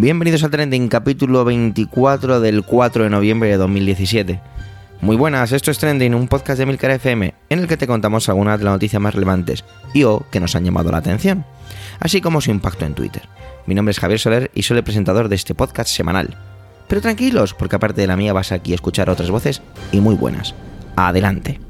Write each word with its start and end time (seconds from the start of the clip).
Bienvenidos 0.00 0.44
a 0.44 0.48
Trending, 0.48 0.88
capítulo 0.88 1.44
24 1.44 2.40
del 2.40 2.62
4 2.62 3.04
de 3.04 3.10
noviembre 3.10 3.50
de 3.50 3.58
2017. 3.58 4.40
Muy 5.02 5.14
buenas, 5.14 5.52
esto 5.52 5.70
es 5.70 5.76
Trending, 5.76 6.14
un 6.14 6.26
podcast 6.26 6.58
de 6.58 6.64
Milcar 6.64 6.92
FM, 6.92 7.34
en 7.50 7.58
el 7.58 7.68
que 7.68 7.76
te 7.76 7.86
contamos 7.86 8.26
algunas 8.30 8.58
de 8.58 8.64
las 8.64 8.72
noticias 8.72 9.02
más 9.02 9.14
relevantes 9.14 9.62
y 9.92 10.04
o 10.04 10.24
que 10.30 10.40
nos 10.40 10.56
han 10.56 10.64
llamado 10.64 10.90
la 10.90 10.96
atención, 10.96 11.44
así 11.98 12.22
como 12.22 12.40
su 12.40 12.50
impacto 12.50 12.86
en 12.86 12.94
Twitter. 12.94 13.28
Mi 13.66 13.74
nombre 13.74 13.90
es 13.90 14.00
Javier 14.00 14.18
Soler 14.18 14.50
y 14.54 14.62
soy 14.62 14.78
el 14.78 14.84
presentador 14.84 15.28
de 15.28 15.36
este 15.36 15.54
podcast 15.54 15.90
semanal. 15.90 16.34
Pero 16.88 17.02
tranquilos, 17.02 17.52
porque 17.52 17.76
aparte 17.76 18.00
de 18.00 18.06
la 18.06 18.16
mía 18.16 18.32
vas 18.32 18.52
aquí 18.52 18.72
a 18.72 18.76
escuchar 18.76 19.10
otras 19.10 19.30
voces 19.30 19.60
y 19.92 20.00
muy 20.00 20.14
buenas. 20.14 20.54
Adelante. 20.96 21.60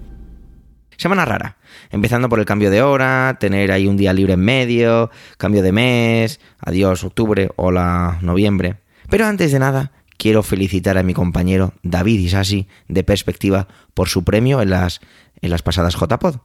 Semana 1.00 1.24
rara. 1.24 1.56
Empezando 1.90 2.28
por 2.28 2.40
el 2.40 2.44
cambio 2.44 2.70
de 2.70 2.82
hora, 2.82 3.38
tener 3.40 3.72
ahí 3.72 3.86
un 3.86 3.96
día 3.96 4.12
libre 4.12 4.34
en 4.34 4.40
medio, 4.40 5.10
cambio 5.38 5.62
de 5.62 5.72
mes, 5.72 6.40
adiós 6.58 7.04
octubre, 7.04 7.48
hola 7.56 8.18
noviembre. 8.20 8.76
Pero 9.08 9.24
antes 9.24 9.50
de 9.50 9.58
nada, 9.60 9.92
quiero 10.18 10.42
felicitar 10.42 10.98
a 10.98 11.02
mi 11.02 11.14
compañero 11.14 11.72
David 11.82 12.18
Isasi 12.18 12.68
de 12.88 13.02
Perspectiva 13.02 13.66
por 13.94 14.10
su 14.10 14.24
premio 14.24 14.60
en 14.60 14.68
las, 14.68 15.00
en 15.40 15.48
las 15.48 15.62
pasadas 15.62 15.96
JPod. 15.96 16.36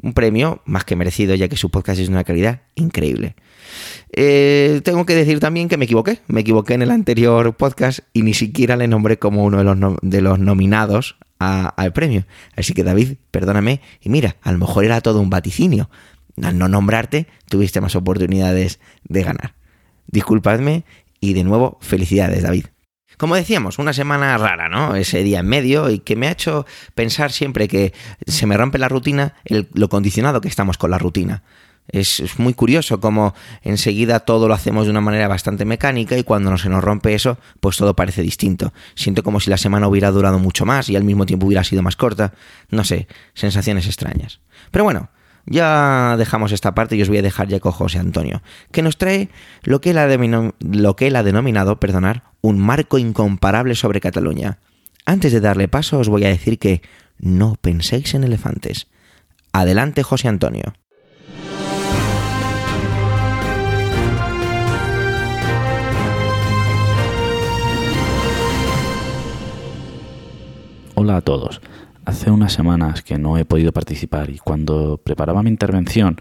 Un 0.00 0.14
premio 0.14 0.62
más 0.64 0.86
que 0.86 0.96
merecido 0.96 1.34
ya 1.34 1.48
que 1.48 1.58
su 1.58 1.70
podcast 1.70 2.00
es 2.00 2.06
de 2.06 2.14
una 2.14 2.24
calidad 2.24 2.62
increíble. 2.76 3.36
Eh, 4.12 4.80
tengo 4.82 5.04
que 5.04 5.14
decir 5.14 5.40
también 5.40 5.68
que 5.68 5.76
me 5.76 5.84
equivoqué. 5.84 6.20
Me 6.26 6.40
equivoqué 6.40 6.72
en 6.72 6.80
el 6.80 6.90
anterior 6.90 7.54
podcast 7.54 7.98
y 8.14 8.22
ni 8.22 8.32
siquiera 8.32 8.78
le 8.78 8.88
nombré 8.88 9.18
como 9.18 9.44
uno 9.44 9.58
de 9.58 9.64
los, 9.64 9.96
de 10.00 10.22
los 10.22 10.38
nominados 10.38 11.16
al 11.44 11.92
premio. 11.92 12.26
Así 12.56 12.74
que 12.74 12.84
David, 12.84 13.14
perdóname, 13.30 13.80
y 14.00 14.08
mira, 14.08 14.36
a 14.42 14.52
lo 14.52 14.58
mejor 14.58 14.84
era 14.84 15.00
todo 15.00 15.20
un 15.20 15.30
vaticinio. 15.30 15.90
Al 16.42 16.58
no 16.58 16.68
nombrarte, 16.68 17.28
tuviste 17.48 17.80
más 17.80 17.94
oportunidades 17.94 18.80
de 19.04 19.22
ganar. 19.22 19.54
Disculpadme 20.06 20.84
y 21.20 21.32
de 21.34 21.44
nuevo, 21.44 21.78
felicidades, 21.80 22.42
David. 22.42 22.66
Como 23.16 23.36
decíamos, 23.36 23.78
una 23.78 23.92
semana 23.92 24.36
rara, 24.38 24.68
¿no? 24.68 24.96
Ese 24.96 25.22
día 25.22 25.40
en 25.40 25.46
medio 25.46 25.88
y 25.88 26.00
que 26.00 26.16
me 26.16 26.26
ha 26.26 26.32
hecho 26.32 26.66
pensar 26.94 27.30
siempre 27.30 27.68
que 27.68 27.92
se 28.26 28.46
me 28.46 28.56
rompe 28.56 28.78
la 28.78 28.88
rutina, 28.88 29.34
lo 29.44 29.88
condicionado 29.88 30.40
que 30.40 30.48
estamos 30.48 30.78
con 30.78 30.90
la 30.90 30.98
rutina. 30.98 31.44
Es, 31.88 32.38
muy 32.38 32.54
curioso 32.54 32.98
como 32.98 33.34
enseguida 33.62 34.20
todo 34.20 34.48
lo 34.48 34.54
hacemos 34.54 34.86
de 34.86 34.90
una 34.90 35.02
manera 35.02 35.28
bastante 35.28 35.64
mecánica 35.64 36.16
y 36.16 36.24
cuando 36.24 36.56
se 36.56 36.68
nos 36.68 36.82
rompe 36.82 37.14
eso, 37.14 37.38
pues 37.60 37.76
todo 37.76 37.94
parece 37.94 38.22
distinto. 38.22 38.72
Siento 38.94 39.22
como 39.22 39.38
si 39.40 39.50
la 39.50 39.58
semana 39.58 39.86
hubiera 39.86 40.10
durado 40.10 40.38
mucho 40.38 40.64
más 40.64 40.88
y 40.88 40.96
al 40.96 41.04
mismo 41.04 41.26
tiempo 41.26 41.46
hubiera 41.46 41.62
sido 41.62 41.82
más 41.82 41.96
corta. 41.96 42.32
No 42.70 42.84
sé, 42.84 43.06
sensaciones 43.34 43.86
extrañas. 43.86 44.40
Pero 44.70 44.84
bueno, 44.84 45.10
ya 45.46 46.16
dejamos 46.16 46.52
esta 46.52 46.74
parte 46.74 46.96
y 46.96 47.02
os 47.02 47.08
voy 47.08 47.18
a 47.18 47.22
dejar 47.22 47.48
ya 47.48 47.60
con 47.60 47.72
José 47.72 47.98
Antonio, 47.98 48.42
que 48.72 48.82
nos 48.82 48.96
trae 48.96 49.28
lo 49.62 49.80
que 49.80 49.90
él 49.90 49.98
ha, 49.98 50.08
lo 50.08 50.96
que 50.96 51.06
él 51.06 51.16
ha 51.16 51.22
denominado, 51.22 51.78
perdonar, 51.78 52.24
un 52.40 52.58
marco 52.58 52.98
incomparable 52.98 53.74
sobre 53.74 54.00
Cataluña. 54.00 54.58
Antes 55.04 55.32
de 55.32 55.40
darle 55.40 55.68
paso 55.68 55.98
os 55.98 56.08
voy 56.08 56.24
a 56.24 56.28
decir 56.28 56.58
que 56.58 56.80
no 57.18 57.56
penséis 57.60 58.14
en 58.14 58.24
elefantes. 58.24 58.86
Adelante 59.52 60.02
José 60.02 60.28
Antonio. 60.28 60.74
Hola 70.96 71.16
a 71.16 71.20
todos. 71.22 71.60
Hace 72.04 72.30
unas 72.30 72.52
semanas 72.52 73.02
que 73.02 73.18
no 73.18 73.36
he 73.36 73.44
podido 73.44 73.72
participar 73.72 74.30
y 74.30 74.38
cuando 74.38 74.98
preparaba 74.98 75.42
mi 75.42 75.50
intervención 75.50 76.20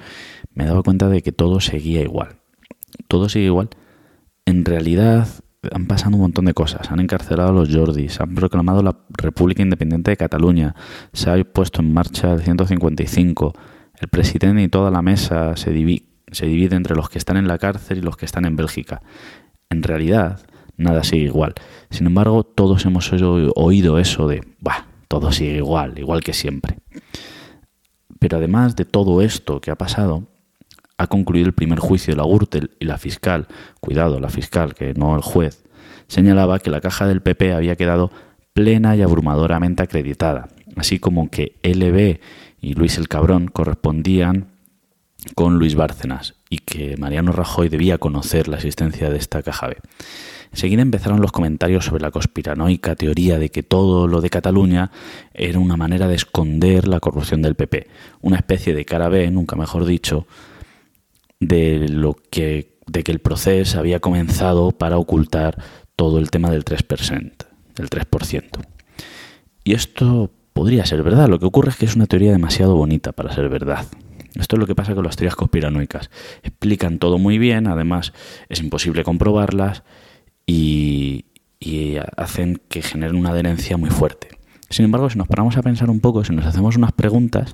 me 0.56 0.66
daba 0.66 0.82
cuenta 0.82 1.10
de 1.10 1.22
que 1.22 1.32
todo 1.32 1.60
seguía 1.60 2.02
igual. 2.02 2.38
Todo 3.08 3.30
sigue 3.30 3.46
igual. 3.46 3.70
En 4.48 4.66
realidad 4.66 5.28
han 5.72 5.86
pasado 5.86 6.16
un 6.16 6.22
montón 6.22 6.46
de 6.46 6.56
cosas. 6.56 6.90
Han 6.90 7.00
encarcelado 7.00 7.50
a 7.50 7.54
los 7.54 7.72
Jordis, 7.72 8.20
han 8.20 8.34
proclamado 8.34 8.82
la 8.82 8.98
República 9.10 9.62
Independiente 9.62 10.10
de 10.10 10.18
Cataluña, 10.18 10.74
se 11.14 11.30
ha 11.30 11.44
puesto 11.44 11.82
en 11.82 11.94
marcha 11.94 12.34
el 12.34 12.42
155, 12.42 13.54
el 14.02 14.08
presidente 14.08 14.64
y 14.64 14.70
toda 14.70 14.90
la 14.90 15.04
mesa 15.04 15.56
se, 15.56 15.66
se 16.32 16.46
divide 16.48 16.76
entre 16.76 16.96
los 16.96 17.10
que 17.10 17.20
están 17.20 17.38
en 17.38 17.48
la 17.48 17.60
cárcel 17.60 18.00
y 18.00 18.02
los 18.02 18.18
que 18.18 18.26
están 18.26 18.46
en 18.46 18.56
Bélgica. 18.56 19.04
En 19.70 19.84
realidad, 19.84 20.40
nada 20.78 21.04
sigue 21.04 21.26
igual. 21.26 21.54
Sin 21.90 22.08
embargo, 22.08 22.44
todos 22.44 22.86
hemos 22.86 23.12
oído 23.12 24.00
eso 24.00 24.28
de, 24.28 24.44
bah, 24.60 24.88
todo 25.08 25.32
sigue 25.32 25.58
igual, 25.58 26.00
igual 26.00 26.24
que 26.24 26.34
siempre. 26.34 26.78
Pero 28.20 28.38
además 28.38 28.76
de 28.76 28.86
todo 28.86 29.22
esto 29.22 29.62
que 29.62 29.72
ha 29.72 29.76
pasado, 29.76 30.24
ha 30.98 31.08
concluido 31.08 31.48
el 31.48 31.54
primer 31.54 31.80
juicio 31.80 32.14
de 32.14 32.18
la 32.18 32.28
Gürtel 32.28 32.72
y 32.80 32.86
la 32.86 32.98
fiscal, 32.98 33.48
cuidado, 33.80 34.20
la 34.20 34.30
fiscal, 34.30 34.74
que 34.74 34.94
no 34.94 35.16
el 35.16 35.22
juez, 35.22 35.64
señalaba 36.08 36.60
que 36.60 36.70
la 36.70 36.82
caja 36.82 37.08
del 37.08 37.22
PP 37.22 37.54
había 37.54 37.76
quedado 37.76 38.12
plena 38.54 38.96
y 38.96 39.02
abrumadoramente 39.02 39.84
acreditada, 39.84 40.50
así 40.76 41.00
como 41.00 41.30
que 41.30 41.56
LB 41.64 42.20
y 42.62 42.76
Luis 42.76 42.98
el 42.98 43.08
Cabrón 43.08 43.48
correspondían 43.48 44.48
con 45.36 45.58
Luis 45.58 45.76
Bárcenas 45.76 46.36
y 46.50 46.60
que 46.60 46.98
Mariano 46.98 47.32
Rajoy 47.32 47.70
debía 47.70 47.98
conocer 47.98 48.48
la 48.48 48.58
existencia 48.58 49.10
de 49.10 49.18
esta 49.18 49.42
caja 49.42 49.68
B. 49.68 49.78
Enseguida 50.54 50.84
empezaron 50.84 51.20
los 51.20 51.32
comentarios 51.32 51.86
sobre 51.86 52.04
la 52.04 52.12
conspiranoica 52.12 52.96
teoría 52.96 53.40
de 53.40 53.50
que 53.50 53.64
todo 53.64 54.08
lo 54.08 54.22
de 54.22 54.30
Cataluña 54.30 54.92
era 55.34 55.58
una 55.58 55.78
manera 55.78 56.08
de 56.08 56.14
esconder 56.14 56.88
la 56.88 57.00
corrupción 57.00 57.42
del 57.42 57.56
PP, 57.56 57.88
una 58.22 58.38
especie 58.38 58.76
de 58.76 58.86
cara 58.86 59.10
B, 59.10 59.32
nunca 59.32 59.56
mejor 59.56 59.86
dicho, 59.86 60.28
de 61.40 61.88
lo 61.90 62.16
que 62.30 62.74
de 62.86 63.04
que 63.04 63.12
el 63.12 63.20
proceso 63.20 63.80
había 63.80 64.00
comenzado 64.00 64.72
para 64.72 64.98
ocultar 64.98 65.58
todo 65.96 66.20
el 66.20 66.30
tema 66.30 66.52
del 66.52 66.66
3%, 66.66 67.32
del 67.76 67.90
3%. 67.90 68.44
Y 69.64 69.74
esto 69.74 70.32
podría 70.54 70.86
ser 70.86 71.02
verdad, 71.02 71.30
lo 71.30 71.40
que 71.40 71.46
ocurre 71.46 71.70
es 71.72 71.78
que 71.78 71.86
es 71.86 71.96
una 71.96 72.08
teoría 72.08 72.32
demasiado 72.32 72.76
bonita 72.76 73.12
para 73.12 73.34
ser 73.34 73.50
verdad. 73.50 73.88
Esto 74.36 74.56
es 74.56 74.60
lo 74.60 74.68
que 74.68 74.76
pasa 74.76 74.94
con 74.94 75.04
las 75.04 75.16
teorías 75.16 75.36
conspiranoicas. 75.36 76.10
Explican 76.44 77.00
todo 77.00 77.18
muy 77.18 77.38
bien, 77.38 77.68
además 77.68 78.14
es 78.50 78.60
imposible 78.60 79.04
comprobarlas 79.04 79.84
y, 80.46 81.26
hacen 82.18 82.62
que 82.70 82.82
generen 82.82 83.16
una 83.16 83.30
adherencia 83.30 83.78
muy 83.78 83.90
fuerte. 83.90 84.28
Sin 84.70 84.86
embargo, 84.86 85.10
si 85.10 85.18
nos 85.18 85.28
paramos 85.28 85.56
a 85.58 85.62
pensar 85.62 85.90
un 85.90 86.00
poco, 86.00 86.24
si 86.24 86.34
nos 86.34 86.46
hacemos 86.46 86.76
unas 86.76 86.92
preguntas, 86.92 87.54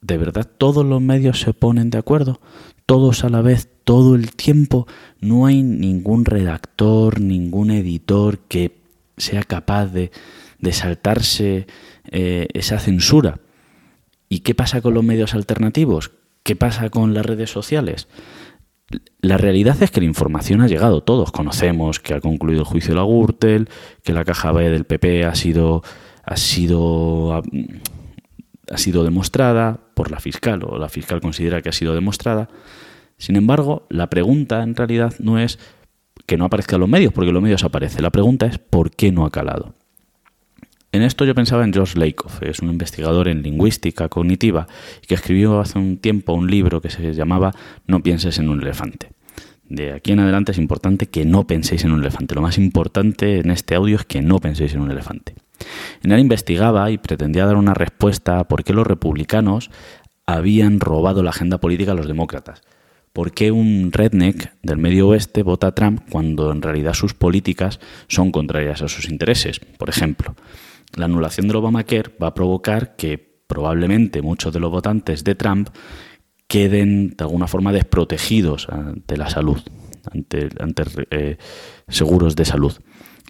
¿de 0.00 0.18
verdad 0.18 0.48
todos 0.58 0.84
los 0.84 1.00
medios 1.00 1.40
se 1.40 1.52
ponen 1.52 1.90
de 1.90 1.98
acuerdo? 1.98 2.40
Todos 2.86 3.24
a 3.24 3.30
la 3.30 3.40
vez, 3.40 3.68
todo 3.84 4.14
el 4.14 4.36
tiempo. 4.36 4.86
No 5.20 5.46
hay 5.46 5.62
ningún 5.62 6.24
redactor, 6.24 7.20
ningún 7.20 7.70
editor 7.70 8.38
que 8.38 8.76
sea 9.16 9.42
capaz 9.42 9.86
de, 9.86 10.10
saltarse 10.70 11.66
eh, 12.10 12.48
esa 12.52 12.78
censura. 12.78 13.40
¿Y 14.28 14.40
qué 14.40 14.54
pasa 14.54 14.80
con 14.80 14.94
los 14.94 15.04
medios 15.04 15.34
alternativos? 15.34 16.12
¿Qué 16.42 16.56
pasa 16.56 16.90
con 16.90 17.14
las 17.14 17.24
redes 17.24 17.50
sociales? 17.50 18.08
La 19.20 19.38
realidad 19.38 19.82
es 19.82 19.90
que 19.90 20.00
la 20.00 20.06
información 20.06 20.60
ha 20.60 20.66
llegado, 20.66 21.02
todos 21.02 21.32
conocemos 21.32 22.00
que 22.00 22.14
ha 22.14 22.20
concluido 22.20 22.60
el 22.60 22.66
juicio 22.66 22.90
de 22.90 23.00
la 23.00 23.06
Gürtel, 23.06 23.68
que 24.02 24.12
la 24.12 24.24
caja 24.24 24.52
B 24.52 24.68
del 24.68 24.84
PP 24.84 25.24
ha 25.24 25.34
sido, 25.34 25.82
ha 26.22 26.36
sido, 26.36 27.34
ha 27.34 28.78
sido 28.78 29.04
demostrada 29.04 29.80
por 29.94 30.10
la 30.10 30.20
fiscal, 30.20 30.62
o 30.64 30.78
la 30.78 30.88
fiscal 30.88 31.20
considera 31.20 31.62
que 31.62 31.70
ha 31.70 31.72
sido 31.72 31.94
demostrada. 31.94 32.48
Sin 33.16 33.36
embargo, 33.36 33.86
la 33.88 34.10
pregunta 34.10 34.62
en 34.62 34.76
realidad 34.76 35.14
no 35.18 35.38
es 35.38 35.58
que 36.26 36.36
no 36.36 36.44
aparezcan 36.44 36.80
los 36.80 36.88
medios, 36.88 37.12
porque 37.12 37.32
los 37.32 37.42
medios 37.42 37.64
aparecen. 37.64 38.02
La 38.02 38.10
pregunta 38.10 38.46
es 38.46 38.58
por 38.58 38.90
qué 38.90 39.12
no 39.12 39.24
ha 39.24 39.30
calado. 39.30 39.74
En 40.94 41.02
esto 41.02 41.24
yo 41.24 41.34
pensaba 41.34 41.64
en 41.64 41.72
George 41.72 41.98
Lakoff, 41.98 42.40
es 42.44 42.60
un 42.60 42.70
investigador 42.70 43.26
en 43.26 43.42
lingüística 43.42 44.08
cognitiva 44.08 44.68
que 45.08 45.16
escribió 45.16 45.58
hace 45.58 45.76
un 45.76 45.96
tiempo 45.96 46.34
un 46.34 46.48
libro 46.48 46.80
que 46.80 46.88
se 46.88 47.12
llamaba 47.14 47.52
No 47.88 48.00
pienses 48.00 48.38
en 48.38 48.48
un 48.48 48.62
elefante. 48.62 49.10
De 49.68 49.92
aquí 49.92 50.12
en 50.12 50.20
adelante 50.20 50.52
es 50.52 50.58
importante 50.58 51.08
que 51.08 51.24
no 51.24 51.48
penséis 51.48 51.82
en 51.82 51.90
un 51.90 51.98
elefante. 51.98 52.36
Lo 52.36 52.42
más 52.42 52.58
importante 52.58 53.40
en 53.40 53.50
este 53.50 53.74
audio 53.74 53.96
es 53.96 54.04
que 54.04 54.22
no 54.22 54.38
penséis 54.38 54.72
en 54.74 54.82
un 54.82 54.92
elefante. 54.92 55.34
En 56.04 56.12
él 56.12 56.20
investigaba 56.20 56.88
y 56.92 56.98
pretendía 56.98 57.44
dar 57.44 57.56
una 57.56 57.74
respuesta 57.74 58.38
a 58.38 58.46
por 58.46 58.62
qué 58.62 58.72
los 58.72 58.86
republicanos 58.86 59.72
habían 60.26 60.78
robado 60.78 61.24
la 61.24 61.30
agenda 61.30 61.58
política 61.58 61.90
a 61.90 61.96
los 61.96 62.06
demócratas. 62.06 62.62
¿Por 63.12 63.32
qué 63.32 63.50
un 63.50 63.90
redneck 63.90 64.52
del 64.62 64.78
medio 64.78 65.08
oeste 65.08 65.42
vota 65.42 65.66
a 65.66 65.74
Trump 65.74 66.02
cuando 66.08 66.52
en 66.52 66.62
realidad 66.62 66.94
sus 66.94 67.14
políticas 67.14 67.80
son 68.06 68.30
contrarias 68.30 68.80
a 68.80 68.86
sus 68.86 69.08
intereses? 69.10 69.58
Por 69.58 69.88
ejemplo, 69.88 70.36
la 70.96 71.06
anulación 71.06 71.46
del 71.46 71.56
Obamacare 71.56 72.14
va 72.22 72.28
a 72.28 72.34
provocar 72.34 72.96
que 72.96 73.18
probablemente 73.46 74.22
muchos 74.22 74.52
de 74.52 74.60
los 74.60 74.70
votantes 74.70 75.24
de 75.24 75.34
Trump 75.34 75.68
queden 76.46 77.10
de 77.10 77.24
alguna 77.24 77.46
forma 77.46 77.72
desprotegidos 77.72 78.68
ante 78.68 79.16
la 79.16 79.28
salud, 79.28 79.58
ante, 80.12 80.48
eh, 81.10 81.38
seguros 81.88 82.36
de 82.36 82.44
salud. 82.44 82.72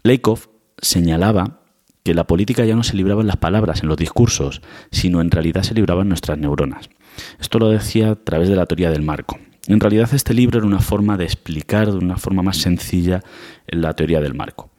Lakoff 0.03 0.49
señalaba 0.79 1.61
que 2.03 2.15
la 2.15 2.27
política 2.27 2.65
ya 2.65 2.77
no 2.77 2.83
se 2.83 2.97
libraba 2.97 3.23
en 3.23 3.29
las 3.29 3.39
palabras, 3.39 3.83
en 3.83 3.89
los 3.89 3.97
discursos, 3.97 4.61
sino 4.91 5.21
en 5.21 5.31
realidad 5.31 5.63
se 5.63 5.75
libraba 5.75 6.03
en 6.03 6.09
nuestras 6.09 6.39
neuronas. 6.39 6.91
Esto 7.41 7.59
lo 7.59 7.71
decía 7.71 8.11
a 8.11 8.15
través 8.17 8.49
de 8.49 8.57
la 8.57 8.67
teoría 8.67 8.91
del 8.91 9.03
marco. 9.03 9.39
En 9.67 9.81
realidad 9.81 10.11
este 10.13 10.35
libro 10.35 10.59
era 10.59 10.67
una 10.67 10.81
forma 10.81 11.17
de 11.17 11.25
explicar 11.25 11.91
de 11.91 11.97
una 11.97 12.19
forma 12.19 12.43
más 12.43 12.59
sencilla 12.59 13.23
la 13.67 13.95
teoría 13.95 14.21
del 14.21 14.35
marco. 14.35 14.71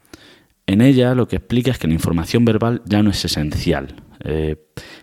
En 0.66 0.80
ella 0.80 1.14
lo 1.14 1.28
que 1.28 1.36
explica 1.36 1.70
es 1.70 1.78
que 1.78 1.86
la 1.86 1.94
información 1.94 2.44
verbal 2.44 2.82
ya 2.86 3.02
no 3.02 3.10
es 3.10 3.24
esencial. 3.24 4.02
Eh, 4.24 4.56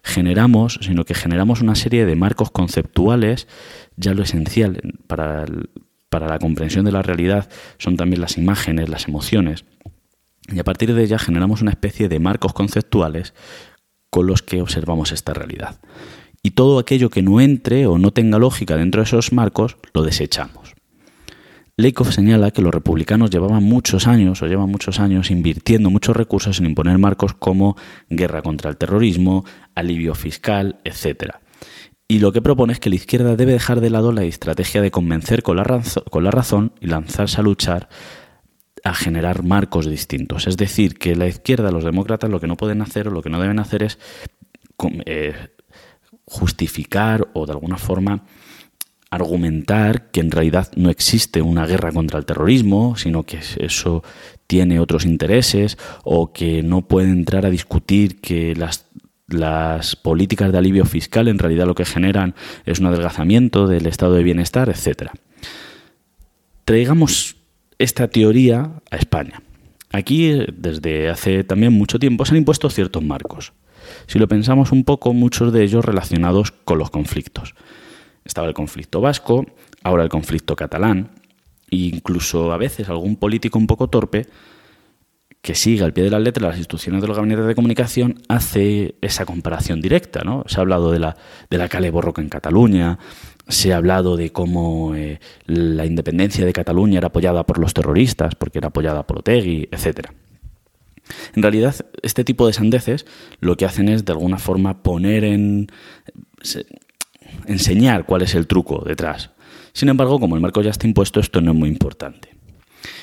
generamos, 0.04 0.80
sino 0.82 1.06
que 1.06 1.14
generamos 1.14 1.62
una 1.62 1.76
serie 1.76 2.06
de 2.06 2.16
marcos 2.16 2.52
conceptuales, 2.52 3.48
ya 3.96 4.14
lo 4.14 4.24
esencial 4.24 4.82
para, 5.08 5.46
para 6.10 6.28
la 6.28 6.40
comprensión 6.40 6.84
de 6.84 6.92
la 6.92 7.02
realidad 7.02 7.50
son 7.78 7.96
también 7.96 8.22
las 8.22 8.38
imágenes, 8.38 8.90
las 8.90 9.08
emociones. 9.08 9.66
Y 10.52 10.60
a 10.60 10.64
partir 10.64 10.94
de 10.94 11.04
ella 11.04 11.18
generamos 11.18 11.62
una 11.62 11.72
especie 11.72 12.10
de 12.10 12.20
marcos 12.20 12.54
conceptuales 12.54 13.34
con 14.10 14.28
los 14.28 14.44
que 14.44 14.62
observamos 14.62 15.12
esta 15.12 15.34
realidad. 15.34 15.80
Y 16.44 16.52
todo 16.52 16.78
aquello 16.78 17.10
que 17.10 17.22
no 17.22 17.40
entre 17.40 17.88
o 17.88 17.98
no 17.98 18.12
tenga 18.12 18.38
lógica 18.38 18.76
dentro 18.76 19.02
de 19.02 19.06
esos 19.06 19.32
marcos, 19.32 19.78
lo 19.94 20.04
desechamos. 20.04 20.73
Leikov 21.76 22.12
señala 22.12 22.52
que 22.52 22.62
los 22.62 22.74
republicanos 22.74 23.32
llevaban 23.32 23.64
muchos 23.64 24.06
años 24.06 24.42
o 24.42 24.46
llevan 24.46 24.70
muchos 24.70 25.00
años 25.00 25.32
invirtiendo 25.32 25.90
muchos 25.90 26.16
recursos 26.16 26.60
en 26.60 26.68
imponer 26.68 27.00
marcos 27.00 27.34
como 27.34 27.76
guerra 28.10 28.44
contra 28.44 28.70
el 28.70 28.78
terrorismo, 28.78 29.44
alivio 29.74 30.14
fiscal, 30.14 30.80
etc. 30.84 31.34
Y 32.08 32.20
lo 32.20 32.32
que 32.32 32.44
propone 32.44 32.74
es 32.74 32.80
que 32.80 32.92
la 32.92 32.96
izquierda 32.98 33.36
debe 33.36 33.54
dejar 33.54 33.82
de 33.82 33.90
lado 33.90 34.12
la 34.12 34.24
estrategia 34.24 34.84
de 34.84 34.92
convencer 34.92 35.42
con 35.42 35.58
la, 35.58 35.82
con 36.12 36.24
la 36.24 36.30
razón 36.30 36.74
y 36.80 36.88
lanzarse 36.88 37.40
a 37.40 37.44
luchar 37.44 37.90
a 38.84 38.94
generar 38.94 39.44
marcos 39.44 39.90
distintos. 39.90 40.46
Es 40.46 40.58
decir, 40.58 41.00
que 41.00 41.16
la 41.16 41.28
izquierda, 41.28 41.72
los 41.72 41.86
demócratas, 41.86 42.30
lo 42.30 42.40
que 42.40 42.48
no 42.48 42.58
pueden 42.58 42.84
hacer 42.84 43.08
o 43.08 43.12
lo 43.12 43.24
que 43.24 43.30
no 43.32 43.40
deben 43.40 43.60
hacer 43.60 43.82
es 43.82 43.98
eh, 45.06 45.34
justificar 46.26 47.30
o 47.34 47.46
de 47.48 47.54
alguna 47.54 47.78
forma 47.78 48.26
argumentar 49.14 50.10
que 50.10 50.22
en 50.22 50.32
realidad 50.32 50.72
no 50.76 50.90
existe 50.90 51.44
una 51.44 51.68
guerra 51.68 51.92
contra 51.92 52.18
el 52.18 52.26
terrorismo, 52.26 52.96
sino 52.96 53.24
que 53.24 53.40
eso 53.60 54.04
tiene 54.48 54.80
otros 54.80 55.06
intereses, 55.06 55.78
o 56.04 56.34
que 56.34 56.64
no 56.64 56.88
puede 56.88 57.10
entrar 57.10 57.46
a 57.46 57.52
discutir 57.52 58.20
que 58.22 58.56
las, 58.56 58.86
políticas 60.02 60.52
de 60.52 60.58
alivio 60.58 60.86
fiscal 60.86 61.28
en 61.28 61.40
realidad 61.40 61.66
lo 61.66 61.76
que 61.76 61.86
generan 61.86 62.36
es 62.66 62.80
un 62.80 62.88
adelgazamiento 62.88 63.68
del 63.68 63.88
estado 63.88 64.14
de 64.14 64.24
bienestar, 64.24 64.70
etc. 64.70 65.12
Traigamos 66.66 67.36
esta 67.80 68.08
teoría 68.08 68.82
a 68.92 68.96
España. 68.96 69.42
Aquí, 69.92 70.34
desde 70.56 71.10
hace 71.10 71.44
también 71.44 71.74
mucho 71.74 72.00
tiempo, 72.00 72.26
se 72.26 72.34
han 72.34 72.38
impuesto 72.38 72.70
ciertos 72.70 73.04
marcos. 73.04 73.54
Si 74.08 74.20
lo 74.20 74.28
pensamos 74.28 74.72
un 74.72 74.84
poco, 74.84 75.14
muchos 75.14 75.54
de 75.54 75.64
ellos 75.64 75.86
relacionados 75.86 76.52
con 76.52 76.80
los 76.80 76.90
conflictos. 76.90 77.56
Estaba 78.26 78.48
el 78.48 78.54
conflicto 78.54 79.02
vasco, 79.02 79.46
ahora 79.84 80.04
el 80.04 80.10
conflicto 80.10 80.56
catalán, 80.56 81.12
e 81.70 81.78
incluso 81.78 82.52
a 82.52 82.58
veces 82.58 82.90
algún 82.90 83.16
político 83.16 83.58
un 83.58 83.68
poco 83.68 83.90
torpe 83.90 84.28
que 85.44 85.56
sigue 85.56 85.84
al 85.84 85.92
pie 85.92 86.06
de 86.06 86.10
la 86.10 86.20
letra 86.20 86.48
las 86.48 86.58
instrucciones 86.58 87.02
de 87.02 87.08
los 87.08 87.18
gabinetes 87.18 87.46
de 87.46 87.54
comunicación 87.54 88.22
hace 88.30 88.96
esa 89.02 89.26
comparación 89.26 89.82
directa. 89.82 90.22
¿no? 90.24 90.46
Se 90.48 90.58
ha 90.58 90.62
hablado 90.62 90.90
de 90.90 91.00
la, 91.00 91.18
de 91.50 91.58
la 91.58 91.68
Cale 91.68 91.92
Borroca 91.92 92.22
en 92.22 92.30
Cataluña, 92.30 92.98
se 93.50 93.74
ha 93.74 93.78
hablado 93.78 94.16
de 94.16 94.32
cómo 94.32 94.96
eh, 94.96 95.20
la 95.46 95.86
independencia 95.86 96.46
de 96.46 96.54
Cataluña 96.54 97.00
era 97.00 97.08
apoyada 97.08 97.46
por 97.46 97.60
los 97.60 97.74
terroristas, 97.74 98.36
porque 98.36 98.60
era 98.60 98.70
apoyada 98.70 99.06
por 99.06 99.20
Otegui, 99.20 99.68
etc. 99.70 100.12
En 101.36 101.44
realidad, 101.44 101.76
este 102.02 102.24
tipo 102.24 102.48
de 102.48 102.54
sandeces 102.54 103.06
lo 103.42 103.58
que 103.58 103.66
hacen 103.66 103.90
es, 103.90 104.06
de 104.06 104.14
alguna 104.14 104.38
forma, 104.38 104.82
poner 104.82 105.26
en 105.26 105.68
enseñar 107.46 108.06
cuál 108.06 108.22
es 108.22 108.36
el 108.36 108.48
truco 108.48 108.84
detrás. 108.86 109.32
Sin 109.74 109.90
embargo, 109.90 110.20
como 110.20 110.36
el 110.36 110.42
marco 110.42 110.62
ya 110.62 110.70
está 110.70 110.88
impuesto, 110.88 111.20
esto 111.20 111.42
no 111.42 111.52
es 111.52 111.58
muy 111.58 111.70
importante. 111.70 112.30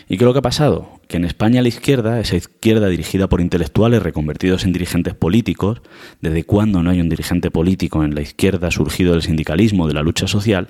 ¿Y 0.09 0.17
qué 0.17 0.25
es 0.25 0.27
lo 0.27 0.32
que 0.32 0.41
ha 0.41 0.43
pasado? 0.43 1.00
Que 1.09 1.17
en 1.17 1.25
España 1.25 1.62
la 1.62 1.69
izquierda, 1.69 2.21
esa 2.21 2.37
izquierda 2.37 2.88
dirigida 2.88 3.29
por 3.29 3.41
intelectuales 3.41 4.03
reconvertidos 4.03 4.65
en 4.65 4.73
dirigentes 4.73 5.15
políticos, 5.15 5.82
desde 6.21 6.44
cuando 6.44 6.82
no 6.82 6.91
hay 6.91 7.00
un 7.00 7.09
dirigente 7.09 7.50
político 7.50 8.05
en 8.05 8.15
la 8.15 8.21
izquierda 8.21 8.71
surgido 8.71 9.12
del 9.12 9.23
sindicalismo, 9.23 9.87
de 9.87 9.94
la 9.94 10.03
lucha 10.03 10.27
social, 10.27 10.69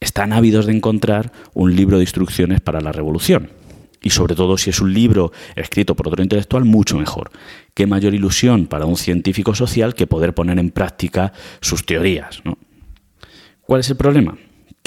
están 0.00 0.32
ávidos 0.32 0.66
de 0.66 0.74
encontrar 0.74 1.32
un 1.54 1.74
libro 1.74 1.96
de 1.96 2.04
instrucciones 2.04 2.60
para 2.60 2.80
la 2.80 2.92
revolución. 2.92 3.50
Y 4.02 4.10
sobre 4.10 4.34
todo 4.34 4.58
si 4.58 4.70
es 4.70 4.80
un 4.80 4.92
libro 4.92 5.32
escrito 5.56 5.96
por 5.96 6.08
otro 6.08 6.22
intelectual, 6.22 6.64
mucho 6.64 6.96
mejor. 6.98 7.30
Qué 7.74 7.86
mayor 7.86 8.14
ilusión 8.14 8.66
para 8.66 8.84
un 8.84 8.96
científico 8.96 9.54
social 9.54 9.94
que 9.94 10.06
poder 10.06 10.34
poner 10.34 10.58
en 10.58 10.70
práctica 10.70 11.32
sus 11.60 11.84
teorías. 11.84 12.40
¿no? 12.44 12.58
¿Cuál 13.66 13.80
es 13.80 13.90
el 13.90 13.96
problema? 13.96 14.36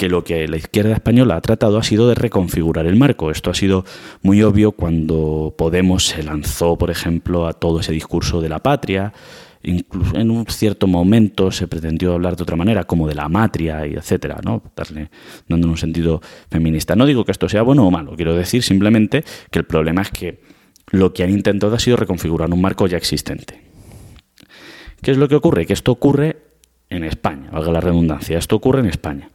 que 0.00 0.08
lo 0.08 0.24
que 0.24 0.48
la 0.48 0.56
izquierda 0.56 0.94
española 0.94 1.36
ha 1.36 1.42
tratado 1.42 1.76
ha 1.76 1.82
sido 1.82 2.08
de 2.08 2.14
reconfigurar 2.14 2.86
el 2.86 2.96
marco. 2.96 3.30
Esto 3.30 3.50
ha 3.50 3.54
sido 3.54 3.84
muy 4.22 4.42
obvio 4.42 4.72
cuando 4.72 5.54
Podemos 5.58 6.06
se 6.06 6.22
lanzó, 6.22 6.78
por 6.78 6.90
ejemplo, 6.90 7.46
a 7.46 7.52
todo 7.52 7.80
ese 7.80 7.92
discurso 7.92 8.40
de 8.40 8.48
la 8.48 8.60
patria. 8.60 9.12
Incluso 9.62 10.16
en 10.16 10.30
un 10.30 10.46
cierto 10.46 10.86
momento 10.86 11.52
se 11.52 11.68
pretendió 11.68 12.14
hablar 12.14 12.34
de 12.34 12.44
otra 12.44 12.56
manera, 12.56 12.84
como 12.84 13.06
de 13.06 13.14
la 13.14 13.28
matria 13.28 13.86
y 13.86 13.92
etcétera, 13.92 14.40
¿no? 14.42 14.62
Darle, 14.74 15.10
dando 15.46 15.68
un 15.68 15.76
sentido 15.76 16.22
feminista. 16.50 16.96
No 16.96 17.04
digo 17.04 17.26
que 17.26 17.32
esto 17.32 17.46
sea 17.46 17.60
bueno 17.60 17.86
o 17.86 17.90
malo, 17.90 18.16
quiero 18.16 18.34
decir 18.34 18.62
simplemente 18.62 19.22
que 19.50 19.58
el 19.58 19.66
problema 19.66 20.00
es 20.00 20.10
que 20.10 20.40
lo 20.92 21.12
que 21.12 21.24
han 21.24 21.30
intentado 21.30 21.74
ha 21.74 21.78
sido 21.78 21.98
reconfigurar 21.98 22.50
un 22.50 22.62
marco 22.62 22.86
ya 22.86 22.96
existente. 22.96 23.60
¿Qué 25.02 25.10
es 25.10 25.18
lo 25.18 25.28
que 25.28 25.34
ocurre? 25.34 25.66
Que 25.66 25.74
esto 25.74 25.92
ocurre 25.92 26.49
en 26.90 27.04
España, 27.04 27.50
valga 27.50 27.72
la 27.72 27.80
redundancia. 27.80 28.38
Esto 28.38 28.56
ocurre 28.56 28.80
en 28.80 28.86
España. 28.86 29.30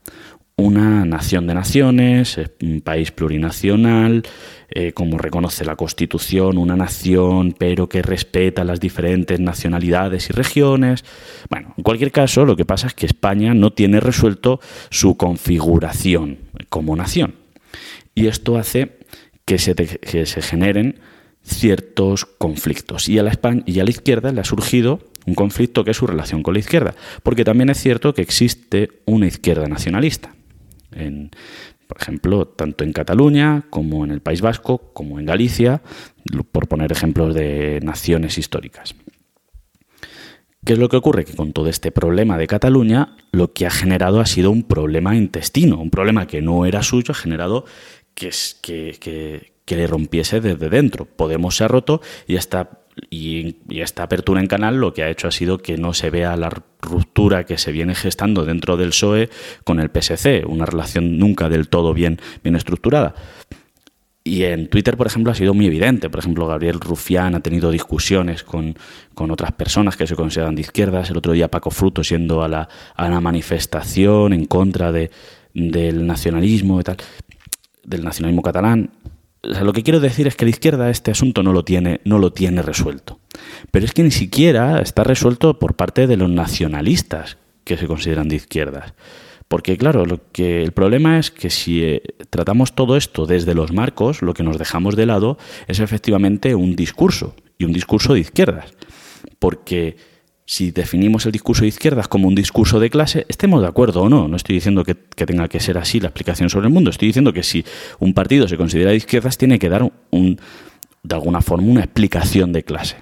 Una 0.57 1.03
nación 1.03 1.47
de 1.47 1.53
naciones, 1.53 2.39
un 2.61 2.79
país 2.79 3.11
plurinacional, 3.11 4.23
eh, 4.69 4.93
como 4.93 5.17
reconoce 5.17 5.65
la 5.65 5.75
Constitución, 5.75 6.57
una 6.57 6.77
nación, 6.77 7.53
pero 7.57 7.89
que 7.89 8.01
respeta 8.01 8.63
las 8.63 8.79
diferentes 8.79 9.39
nacionalidades 9.39 10.29
y 10.29 10.33
regiones. 10.33 11.03
Bueno, 11.49 11.73
en 11.77 11.83
cualquier 11.83 12.11
caso, 12.11 12.45
lo 12.45 12.55
que 12.55 12.63
pasa 12.63 12.87
es 12.87 12.93
que 12.93 13.05
España 13.05 13.53
no 13.53 13.73
tiene 13.73 13.99
resuelto 13.99 14.61
su 14.89 15.17
configuración 15.17 16.37
como 16.69 16.95
nación. 16.95 17.35
Y 18.13 18.27
esto 18.27 18.57
hace 18.57 18.99
que 19.43 19.57
se, 19.57 19.75
que 19.75 20.25
se 20.25 20.41
generen 20.41 20.99
ciertos 21.43 22.25
conflictos. 22.25 23.07
Y 23.09 23.19
a, 23.19 23.23
la 23.23 23.37
y 23.65 23.79
a 23.79 23.83
la 23.83 23.89
izquierda 23.89 24.31
le 24.31 24.41
ha 24.41 24.45
surgido 24.45 24.99
un 25.25 25.33
conflicto 25.35 25.83
que 25.83 25.91
es 25.91 25.97
su 25.97 26.07
relación 26.07 26.43
con 26.43 26.53
la 26.53 26.59
izquierda, 26.59 26.95
porque 27.23 27.43
también 27.43 27.69
es 27.69 27.79
cierto 27.79 28.13
que 28.13 28.21
existe 28.21 29.01
una 29.05 29.27
izquierda 29.27 29.67
nacionalista. 29.67 30.35
por 31.87 32.01
ejemplo, 32.01 32.47
tanto 32.47 32.83
en 32.83 32.93
Cataluña 32.93 33.65
como 33.69 34.05
en 34.05 34.11
el 34.11 34.21
País 34.21 34.41
Vasco, 34.41 34.91
como 34.93 35.19
en 35.19 35.25
Galicia, 35.25 35.81
por 36.51 36.67
poner 36.67 36.91
ejemplos 36.91 37.33
de 37.35 37.79
naciones 37.83 38.37
históricas. 38.37 38.95
¿Qué 40.65 40.73
es 40.73 40.79
lo 40.79 40.89
que 40.89 40.97
ocurre? 40.97 41.25
Que 41.25 41.35
con 41.35 41.53
todo 41.53 41.69
este 41.69 41.91
problema 41.91 42.39
de 42.39 42.47
Cataluña, 42.47 43.15
lo 43.31 43.53
que 43.53 43.67
ha 43.67 43.69
generado 43.69 44.19
ha 44.19 44.25
sido 44.25 44.49
un 44.49 44.63
problema 44.63 45.15
intestino, 45.15 45.79
un 45.79 45.91
problema 45.91 46.25
que 46.25 46.41
no 46.41 46.65
era 46.65 46.81
suyo, 46.81 47.11
ha 47.11 47.13
generado 47.13 47.65
que, 48.15 48.31
que, 48.63 49.53
que 49.63 49.75
le 49.75 49.85
rompiese 49.85 50.41
desde 50.41 50.69
dentro. 50.69 51.05
Podemos 51.05 51.57
se 51.57 51.65
ha 51.65 51.67
roto 51.67 52.01
y 52.25 52.35
está 52.35 52.84
y, 53.09 53.57
esta 53.69 54.03
apertura 54.03 54.39
en 54.39 54.47
canal 54.47 54.77
lo 54.77 54.93
que 54.93 55.03
ha 55.03 55.09
hecho 55.09 55.27
ha 55.27 55.31
sido 55.31 55.57
que 55.57 55.77
no 55.77 55.93
se 55.93 56.09
vea 56.09 56.35
la 56.37 56.49
ruptura 56.81 57.45
que 57.45 57.57
se 57.57 57.71
viene 57.71 57.95
gestando 57.95 58.45
dentro 58.45 58.77
del 58.77 58.89
PSOE 58.89 59.29
con 59.63 59.79
el 59.79 59.89
PSC, 59.89 60.45
una 60.47 60.65
relación 60.65 61.17
nunca 61.17 61.49
del 61.49 61.67
todo 61.67 61.93
bien, 61.93 62.19
bien 62.43 62.55
estructurada. 62.55 63.15
Y 64.23 64.43
en 64.43 64.69
Twitter, 64.69 64.97
por 64.97 65.05
ejemplo, 65.05 65.31
ha 65.31 65.35
sido 65.35 65.53
muy 65.53 65.67
evidente. 65.67 66.09
Por 66.09 66.19
ejemplo, 66.19 66.47
Gabriel 66.47 66.79
Rufián 66.79 67.35
ha 67.35 67.41
tenido 67.41 67.69
discusiones 67.69 68.43
con, 68.43 68.75
otras 69.15 69.51
personas 69.51 69.97
que 69.97 70.07
se 70.07 70.15
consideran 70.15 70.55
de 70.55 70.61
izquierdas. 70.61 71.11
El 71.11 71.17
otro 71.17 71.33
día 71.33 71.51
Paco 71.51 71.69
Fruto 71.69 72.03
siendo 72.03 72.41
a 72.41 72.47
la, 72.47 72.67
a 72.95 73.07
la 73.07 73.21
manifestación 73.21 74.33
en 74.33 74.45
contra 74.45 74.91
de, 74.91 75.11
del 75.53 76.07
nacionalismo 76.07 76.79
y 76.79 76.83
tal, 76.83 76.97
del 77.83 78.03
nacionalismo 78.03 78.41
catalán 78.41 78.89
lo 79.45 79.73
que 79.73 79.83
quiero 79.83 79.99
decir 79.99 80.27
es 80.27 80.35
que 80.35 80.45
la 80.45 80.51
izquierda 80.51 80.89
este 80.89 81.11
asunto 81.11 81.43
no 81.43 81.53
lo 81.53 81.63
tiene, 81.63 82.01
no 82.03 82.19
lo 82.19 82.33
tiene 82.33 82.61
resuelto. 82.61 83.19
Pero 83.71 83.85
es 83.85 83.93
que 83.93 84.03
ni 84.03 84.11
siquiera 84.11 84.81
está 84.81 85.03
resuelto 85.03 85.59
por 85.59 85.75
parte 85.75 86.07
de 86.07 86.17
los 86.17 86.29
nacionalistas 86.29 87.37
que 87.63 87.77
se 87.77 87.87
consideran 87.87 88.27
de 88.27 88.37
izquierdas. 88.37 88.93
Porque 89.47 89.77
claro, 89.77 90.03
el 90.37 90.71
problema 90.71 91.19
es 91.19 91.29
que 91.29 91.49
si 91.49 91.83
eh, 91.83 92.01
tratamos 92.29 92.73
todo 92.73 92.97
esto 92.97 93.25
desde 93.25 93.53
los 93.53 93.71
marcos, 93.71 94.21
lo 94.21 94.33
que 94.33 94.43
nos 94.43 94.57
dejamos 94.57 94.95
de 94.95 95.05
lado 95.05 95.37
es 95.67 95.79
efectivamente 95.79 96.55
un 96.55 96.75
discurso 96.75 97.35
y 97.57 97.65
un 97.65 97.73
discurso 97.73 98.13
de 98.13 98.21
izquierdas. 98.21 98.73
Porque 99.37 99.97
si 100.45 100.71
definimos 100.71 101.25
el 101.25 101.31
discurso 101.31 101.63
de 101.63 101.69
izquierdas 101.69 102.07
como 102.07 102.27
un 102.27 102.35
discurso 102.35 102.79
de 102.79 102.89
clase, 102.89 103.25
estemos 103.29 103.61
de 103.61 103.67
acuerdo 103.67 104.03
o 104.03 104.09
no. 104.09 104.27
No 104.27 104.35
estoy 104.35 104.55
diciendo 104.55 104.83
que, 104.83 104.95
tenga 104.95 105.47
que 105.47 105.59
ser 105.59 105.77
así 105.77 105.99
la 105.99 106.07
explicación 106.07 106.49
sobre 106.49 106.67
el 106.67 106.73
mundo. 106.73 106.91
Estoy 106.91 107.07
diciendo 107.07 107.33
que 107.33 107.43
si 107.43 107.65
un 107.99 108.13
partido 108.13 108.47
se 108.47 108.57
considera 108.57 108.91
de 108.91 108.97
izquierdas, 108.97 109.37
tiene 109.37 109.57
que 109.57 109.69
dar 109.69 109.91
un, 110.11 110.39
de 111.03 111.15
alguna 111.15 111.41
forma 111.41 111.67
una 111.67 111.83
explicación 111.83 112.53
de 112.53 112.63
clase. 112.63 112.97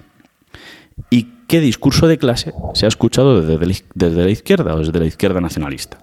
¿Y 1.10 1.28
qué 1.46 1.60
discurso 1.60 2.06
de 2.06 2.18
clase 2.18 2.54
se 2.72 2.86
ha 2.86 2.88
escuchado 2.88 3.42
desde, 3.42 3.84
desde 3.94 4.24
la 4.24 4.30
izquierda 4.30 4.74
o 4.74 4.78
desde 4.78 4.98
la 4.98 5.06
izquierda 5.06 5.40
nacionalista? 5.40 5.98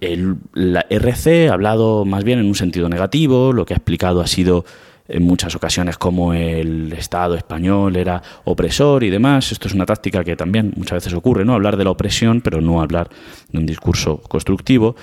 el, 0.00 0.36
la 0.52 0.86
RC 0.90 1.48
ha 1.48 1.54
hablado 1.54 2.04
más 2.04 2.24
bien 2.24 2.38
en 2.38 2.46
un 2.46 2.54
sentido 2.54 2.88
negativo, 2.88 3.52
lo 3.52 3.64
que 3.66 3.74
ha 3.74 3.78
explicado 3.78 4.20
ha 4.20 4.26
sido 4.26 4.64
en 5.08 5.22
muchas 5.22 5.54
ocasiones 5.54 5.98
como 5.98 6.34
el 6.34 6.92
Estado 6.92 7.34
español 7.34 7.96
era 7.96 8.22
opresor 8.44 9.04
y 9.04 9.10
demás. 9.10 9.52
Esto 9.52 9.68
es 9.68 9.74
una 9.74 9.86
táctica 9.86 10.24
que 10.24 10.36
también 10.36 10.72
muchas 10.76 10.96
veces 10.96 11.14
ocurre, 11.14 11.44
¿no? 11.44 11.54
Hablar 11.54 11.76
de 11.76 11.84
la 11.84 11.90
opresión, 11.90 12.40
pero 12.40 12.60
no 12.60 12.80
hablar 12.80 13.08
de 13.50 13.58
un 13.58 13.66
discurso 13.66 14.18
constructivo. 14.28 14.96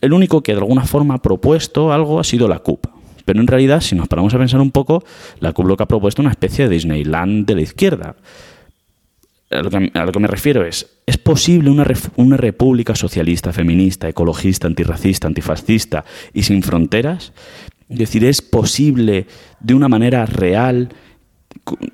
El 0.00 0.12
único 0.12 0.42
que 0.42 0.52
de 0.52 0.58
alguna 0.58 0.84
forma 0.84 1.14
ha 1.14 1.22
propuesto 1.22 1.92
algo 1.92 2.20
ha 2.20 2.24
sido 2.24 2.48
la 2.48 2.58
CUP. 2.60 2.86
Pero 3.24 3.40
en 3.40 3.46
realidad, 3.46 3.80
si 3.82 3.94
nos 3.94 4.08
paramos 4.08 4.32
a 4.32 4.38
pensar 4.38 4.60
un 4.60 4.70
poco, 4.70 5.04
la 5.40 5.52
CUP 5.52 5.66
lo 5.66 5.76
que 5.76 5.82
ha 5.82 5.86
propuesto 5.86 6.22
es 6.22 6.24
una 6.24 6.32
especie 6.32 6.68
de 6.68 6.74
Disneyland 6.74 7.46
de 7.46 7.54
la 7.54 7.60
izquierda 7.60 8.16
a 9.50 9.62
lo, 9.62 9.70
que, 10.12 10.18
me 10.18 10.28
refiero 10.28 10.64
es, 10.64 10.86
¿es 11.06 11.16
posible 11.16 11.70
una, 11.70 11.86
una 12.16 12.36
república 12.36 12.94
socialista, 12.94 13.52
feminista, 13.52 14.08
ecologista, 14.08 14.66
antirracista, 14.66 15.26
antifascista 15.26 16.04
y 16.34 16.42
sin 16.42 16.62
fronteras? 16.62 17.32
Es 17.88 17.98
decir, 17.98 18.24
¿es 18.24 18.42
posible 18.42 19.26
de 19.60 19.74
una 19.74 19.88
manera 19.88 20.26
real 20.26 20.90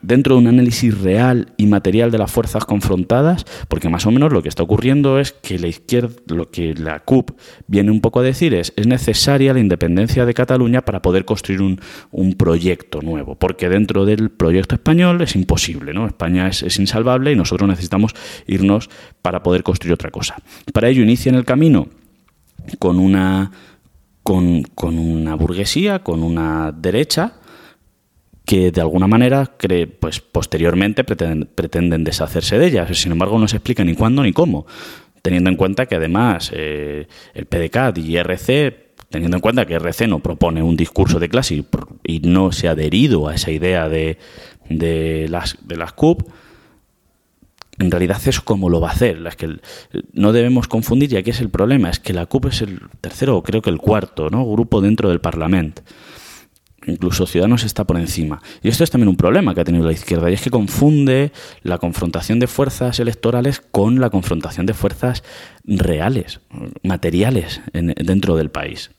dentro 0.02 0.34
de 0.34 0.40
un 0.40 0.46
análisis 0.46 0.96
real 1.00 1.52
y 1.56 1.66
material 1.66 2.10
de 2.10 2.18
las 2.18 2.30
fuerzas 2.30 2.64
confrontadas, 2.64 3.44
porque 3.68 3.88
más 3.88 4.06
o 4.06 4.10
menos 4.10 4.32
lo 4.32 4.42
que 4.42 4.48
está 4.48 4.62
ocurriendo 4.62 5.18
es 5.18 5.32
que 5.32 5.58
la 5.58 5.66
izquierda, 5.66 6.14
lo 6.28 6.50
que 6.50 6.74
la 6.74 7.00
CUP 7.00 7.32
viene 7.66 7.90
un 7.90 8.00
poco 8.00 8.20
a 8.20 8.22
decir 8.22 8.54
es 8.54 8.72
es 8.76 8.86
necesaria 8.86 9.52
la 9.52 9.60
independencia 9.60 10.26
de 10.26 10.34
Cataluña 10.34 10.82
para 10.82 11.02
poder 11.02 11.24
construir 11.24 11.60
un, 11.62 12.34
proyecto 12.34 13.00
nuevo, 13.00 13.36
porque 13.36 13.68
dentro 13.68 14.04
del 14.04 14.30
proyecto 14.30 14.74
español 14.74 15.20
es 15.22 15.36
imposible, 15.36 15.92
¿no? 15.92 16.06
España 16.06 16.48
es, 16.48 16.62
es 16.62 16.78
insalvable 16.78 17.32
y 17.32 17.36
nosotros 17.36 17.68
necesitamos 17.68 18.12
irnos 18.46 18.90
para 19.22 19.42
poder 19.42 19.62
construir 19.62 19.94
otra 19.94 20.10
cosa. 20.10 20.36
Para 20.72 20.88
ello 20.88 21.02
inician 21.02 21.36
el 21.36 21.44
camino 21.44 21.88
con 22.78 22.98
una 22.98 23.52
con, 24.24 24.62
con 24.62 24.98
una 24.98 25.36
burguesía, 25.36 26.00
con 26.00 26.24
una 26.24 26.72
derecha, 26.72 27.34
que 28.44 28.70
de 28.70 28.80
alguna 28.80 29.06
manera 29.06 29.52
cree, 29.56 29.86
pues, 29.86 30.20
posteriormente 30.20 31.04
pretenden, 31.04 32.04
deshacerse 32.04 32.58
de 32.58 32.66
ellas. 32.66 32.98
Sin 32.98 33.12
embargo, 33.12 33.38
no 33.38 33.46
se 33.46 33.56
explica 33.56 33.84
ni 33.84 33.94
cuándo 33.94 34.22
ni 34.22 34.32
cómo, 34.32 34.66
teniendo 35.22 35.50
en 35.50 35.56
cuenta 35.56 35.86
que 35.86 35.96
además 35.96 36.50
eh, 36.54 37.06
el 37.34 37.46
PDCAT 37.46 37.98
y 37.98 38.16
RC, 38.16 38.94
teniendo 39.10 39.36
en 39.36 39.40
cuenta 39.40 39.66
que 39.66 39.74
RC 39.74 40.08
no 40.08 40.18
propone 40.18 40.62
un 40.62 40.76
discurso 40.76 41.18
de 41.18 41.28
clase 41.28 41.62
y, 42.02 42.18
no 42.20 42.50
se 42.52 42.68
ha 42.68 42.72
adherido 42.72 43.28
a 43.28 43.34
esa 43.34 43.50
idea 43.50 43.88
de, 43.88 44.18
de, 44.68 45.26
las, 45.28 45.58
de 45.62 45.76
las 45.76 45.92
CUP, 45.92 46.28
en 47.78 47.90
realidad 47.90 48.20
es 48.26 48.40
como 48.40 48.68
lo 48.68 48.80
va 48.80 48.90
a 48.90 48.92
hacer. 48.92 49.22
Que 49.36 49.58
no 50.12 50.32
debemos 50.32 50.68
confundir, 50.68 51.12
y 51.12 51.16
aquí 51.16 51.30
es 51.30 51.40
el 51.40 51.50
problema, 51.50 51.90
es 51.90 51.98
que 51.98 52.12
la 52.12 52.26
CUP 52.26 52.46
es 52.46 52.62
el 52.62 52.80
tercero 53.00 53.36
o 53.36 53.42
creo 53.42 53.62
que 53.62 53.70
el 53.70 53.78
cuarto 53.78 54.30
¿no? 54.30 54.44
grupo 54.46 54.80
dentro 54.80 55.08
del 55.08 55.20
Parlamento 55.20 55.82
incluso 56.86 57.26
Ciudadanos 57.26 57.64
está 57.64 57.84
por 57.84 57.96
encima. 57.96 58.42
Y 58.62 58.68
esto 58.68 58.84
es 58.84 58.90
también 58.90 59.08
un 59.08 59.16
problema 59.16 59.54
que 59.54 59.60
ha 59.60 59.64
tenido 59.64 59.86
la 59.86 59.92
izquierda, 59.92 60.30
y 60.30 60.34
es 60.34 60.42
que 60.42 60.50
confunde 60.50 61.32
la 61.62 61.78
confrontación 61.78 62.38
de 62.38 62.46
fuerzas 62.46 63.00
electorales 63.00 63.60
con 63.60 64.00
la 64.00 64.10
confrontación 64.10 64.66
de 64.66 64.74
fuerzas 64.74 65.22
reales, 65.64 66.40
materiales 66.82 67.60
dentro 67.72 68.36
del 68.36 68.50
país. 68.50 68.90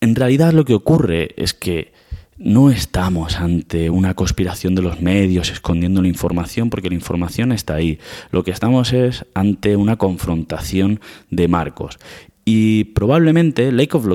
En 0.00 0.14
realidad 0.14 0.52
lo 0.52 0.64
que 0.64 0.74
ocurre 0.74 1.34
es 1.36 1.54
que 1.54 1.92
no 2.38 2.70
estamos 2.70 3.38
ante 3.38 3.90
una 3.90 4.14
conspiración 4.14 4.74
de 4.74 4.82
los 4.82 5.00
medios 5.00 5.50
escondiendo 5.50 6.02
la 6.02 6.08
información, 6.08 6.70
porque 6.70 6.88
la 6.88 6.94
información 6.94 7.52
está 7.52 7.74
ahí. 7.74 7.98
Lo 8.30 8.44
que 8.44 8.50
estamos 8.50 8.92
es 8.92 9.24
ante 9.34 9.76
una 9.76 9.96
confrontación 9.96 11.00
de 11.30 11.48
marcos. 11.48 11.98
Y 12.44 12.84
probablemente 12.84 13.72
Lakoff, 13.72 14.06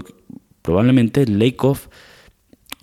probablemente 0.62 1.26
Lakoff 1.26 1.88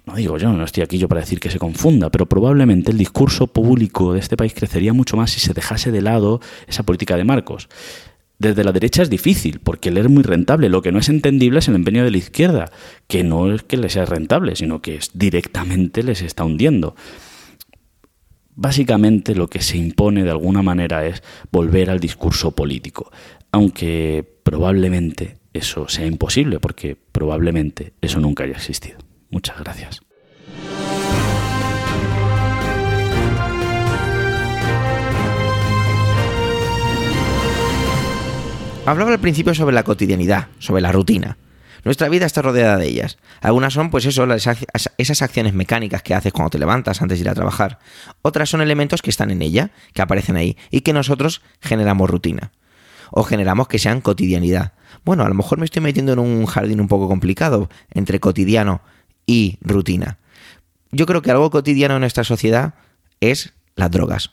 no 0.06 0.14
digo 0.14 0.38
yo, 0.38 0.52
no 0.52 0.64
estoy 0.64 0.84
aquí 0.84 0.98
yo 0.98 1.08
para 1.08 1.20
decir 1.20 1.40
que 1.40 1.50
se 1.50 1.58
confunda, 1.58 2.10
pero 2.10 2.26
probablemente 2.26 2.92
el 2.92 2.98
discurso 2.98 3.48
público 3.48 4.12
de 4.12 4.20
este 4.20 4.36
país 4.36 4.54
crecería 4.54 4.92
mucho 4.92 5.16
más 5.16 5.32
si 5.32 5.40
se 5.40 5.52
dejase 5.52 5.90
de 5.90 6.00
lado 6.00 6.40
esa 6.68 6.84
política 6.84 7.16
de 7.16 7.24
marcos. 7.24 7.68
Desde 8.38 8.64
la 8.64 8.72
derecha 8.72 9.02
es 9.02 9.10
difícil, 9.10 9.60
porque 9.60 9.90
leer 9.90 10.06
es 10.06 10.12
muy 10.12 10.22
rentable. 10.22 10.68
Lo 10.68 10.82
que 10.82 10.92
no 10.92 10.98
es 10.98 11.08
entendible 11.08 11.60
es 11.60 11.68
el 11.68 11.74
empeño 11.74 12.04
de 12.04 12.10
la 12.10 12.18
izquierda, 12.18 12.70
que 13.06 13.24
no 13.24 13.52
es 13.52 13.62
que 13.62 13.78
le 13.78 13.88
sea 13.88 14.04
rentable, 14.04 14.56
sino 14.56 14.82
que 14.82 14.96
es, 14.96 15.10
directamente 15.14 16.02
les 16.02 16.20
está 16.20 16.44
hundiendo. 16.44 16.94
Básicamente 18.54 19.34
lo 19.34 19.48
que 19.48 19.62
se 19.62 19.78
impone 19.78 20.22
de 20.22 20.30
alguna 20.30 20.62
manera 20.62 21.06
es 21.06 21.22
volver 21.50 21.90
al 21.90 22.00
discurso 22.00 22.52
político, 22.52 23.10
aunque 23.52 24.24
probablemente 24.42 25.38
eso 25.52 25.88
sea 25.88 26.06
imposible, 26.06 26.60
porque 26.60 26.96
probablemente 26.96 27.94
eso 28.00 28.20
nunca 28.20 28.44
haya 28.44 28.56
existido. 28.56 28.98
Muchas 29.30 29.58
gracias. 29.58 30.05
Hablaba 38.86 39.10
al 39.10 39.18
principio 39.18 39.52
sobre 39.52 39.74
la 39.74 39.82
cotidianidad, 39.82 40.46
sobre 40.60 40.80
la 40.80 40.92
rutina. 40.92 41.38
Nuestra 41.84 42.08
vida 42.08 42.24
está 42.24 42.40
rodeada 42.40 42.76
de 42.76 42.86
ellas. 42.86 43.18
Algunas 43.40 43.72
son, 43.72 43.90
pues 43.90 44.06
eso, 44.06 44.24
esas 44.32 45.22
acciones 45.22 45.54
mecánicas 45.54 46.04
que 46.04 46.14
haces 46.14 46.32
cuando 46.32 46.50
te 46.50 46.58
levantas 46.60 47.02
antes 47.02 47.18
de 47.18 47.22
ir 47.22 47.28
a 47.28 47.34
trabajar. 47.34 47.80
Otras 48.22 48.48
son 48.48 48.60
elementos 48.60 49.02
que 49.02 49.10
están 49.10 49.32
en 49.32 49.42
ella, 49.42 49.72
que 49.92 50.02
aparecen 50.02 50.36
ahí, 50.36 50.56
y 50.70 50.82
que 50.82 50.92
nosotros 50.92 51.42
generamos 51.60 52.08
rutina. 52.08 52.52
O 53.10 53.24
generamos 53.24 53.66
que 53.66 53.80
sean 53.80 54.00
cotidianidad. 54.00 54.72
Bueno, 55.04 55.24
a 55.24 55.28
lo 55.28 55.34
mejor 55.34 55.58
me 55.58 55.64
estoy 55.64 55.82
metiendo 55.82 56.12
en 56.12 56.20
un 56.20 56.46
jardín 56.46 56.80
un 56.80 56.86
poco 56.86 57.08
complicado, 57.08 57.68
entre 57.90 58.20
cotidiano 58.20 58.82
y 59.26 59.58
rutina. 59.62 60.18
Yo 60.92 61.06
creo 61.06 61.22
que 61.22 61.32
algo 61.32 61.50
cotidiano 61.50 61.94
en 61.94 62.00
nuestra 62.00 62.22
sociedad 62.22 62.74
es 63.20 63.52
las 63.74 63.90
drogas. 63.90 64.30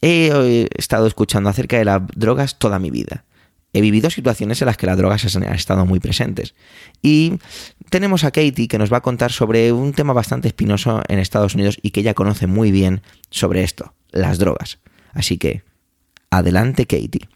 He 0.00 0.68
estado 0.74 1.06
escuchando 1.06 1.50
acerca 1.50 1.76
de 1.76 1.84
las 1.84 2.00
drogas 2.14 2.58
toda 2.58 2.78
mi 2.78 2.90
vida. 2.90 3.24
He 3.72 3.80
vivido 3.80 4.10
situaciones 4.10 4.60
en 4.62 4.66
las 4.66 4.76
que 4.76 4.86
las 4.86 4.96
drogas 4.96 5.36
han 5.36 5.42
estado 5.44 5.86
muy 5.86 6.00
presentes. 6.00 6.54
Y 7.02 7.34
tenemos 7.88 8.24
a 8.24 8.30
Katie 8.30 8.68
que 8.68 8.78
nos 8.78 8.92
va 8.92 8.98
a 8.98 9.02
contar 9.02 9.30
sobre 9.32 9.72
un 9.72 9.92
tema 9.92 10.12
bastante 10.12 10.48
espinoso 10.48 11.02
en 11.08 11.18
Estados 11.18 11.54
Unidos 11.54 11.78
y 11.80 11.90
que 11.90 12.00
ella 12.00 12.14
conoce 12.14 12.46
muy 12.46 12.72
bien 12.72 13.02
sobre 13.30 13.62
esto, 13.62 13.94
las 14.10 14.38
drogas. 14.38 14.78
Así 15.12 15.38
que, 15.38 15.62
adelante 16.30 16.86
Katie. 16.86 17.28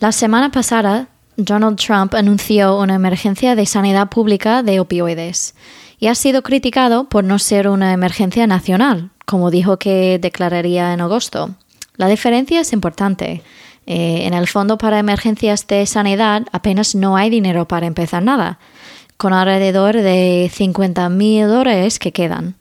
La 0.00 0.10
semana 0.10 0.50
pasada, 0.50 1.11
Donald 1.36 1.78
Trump 1.78 2.14
anunció 2.14 2.78
una 2.78 2.94
emergencia 2.94 3.54
de 3.54 3.64
sanidad 3.64 4.10
pública 4.10 4.62
de 4.62 4.80
opioides 4.80 5.54
y 5.98 6.08
ha 6.08 6.14
sido 6.14 6.42
criticado 6.42 7.08
por 7.08 7.24
no 7.24 7.38
ser 7.38 7.68
una 7.68 7.92
emergencia 7.92 8.46
nacional, 8.46 9.10
como 9.24 9.50
dijo 9.50 9.78
que 9.78 10.18
declararía 10.20 10.92
en 10.92 11.00
agosto. 11.00 11.54
La 11.96 12.08
diferencia 12.08 12.60
es 12.60 12.72
importante. 12.72 13.42
Eh, 13.86 14.26
en 14.26 14.34
el 14.34 14.46
Fondo 14.46 14.78
para 14.78 14.98
Emergencias 14.98 15.66
de 15.66 15.86
Sanidad 15.86 16.42
apenas 16.52 16.94
no 16.94 17.16
hay 17.16 17.30
dinero 17.30 17.66
para 17.66 17.86
empezar 17.86 18.22
nada, 18.22 18.58
con 19.16 19.32
alrededor 19.32 19.96
de 19.96 20.50
50 20.52 21.08
mil 21.08 21.48
dólares 21.48 21.98
que 21.98 22.12
quedan. 22.12 22.56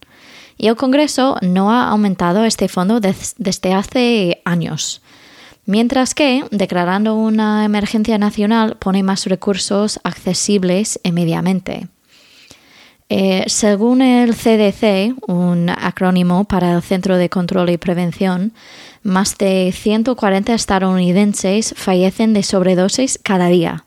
Y 0.58 0.68
el 0.68 0.75
Congreso 0.75 1.38
no 1.42 1.72
ha 1.72 1.90
aumentado 1.90 2.46
este 2.46 2.68
fondo 2.68 3.00
desde 3.01 3.74
hace 3.74 4.42
años 4.46 5.01
mientras 5.65 6.13
que 6.13 6.44
declarando 6.51 7.15
una 7.15 7.65
emergencia 7.65 8.18
nacional 8.18 8.77
pone 8.80 9.03
más 9.03 9.25
recursos 9.25 10.00
accesibles 10.03 11.00
inmediatamente. 11.03 11.88
Eh, 13.13 13.44
según 13.48 14.01
el 14.01 14.34
CDC, 14.34 15.15
un 15.27 15.70
acrónimo 15.70 16.46
para 16.46 16.72
el 16.74 16.82
Centro 16.82 17.18
de 17.18 17.30
Control 17.30 17.70
y 17.70 17.77
Prevención, 17.77 18.53
más 19.03 19.38
de 19.38 19.74
140 19.75 20.53
estadounidenses 20.53 21.74
fallecen 21.75 22.34
de 22.34 22.44
sobredosis 22.44 23.20
cada 23.22 23.48
día, 23.48 23.84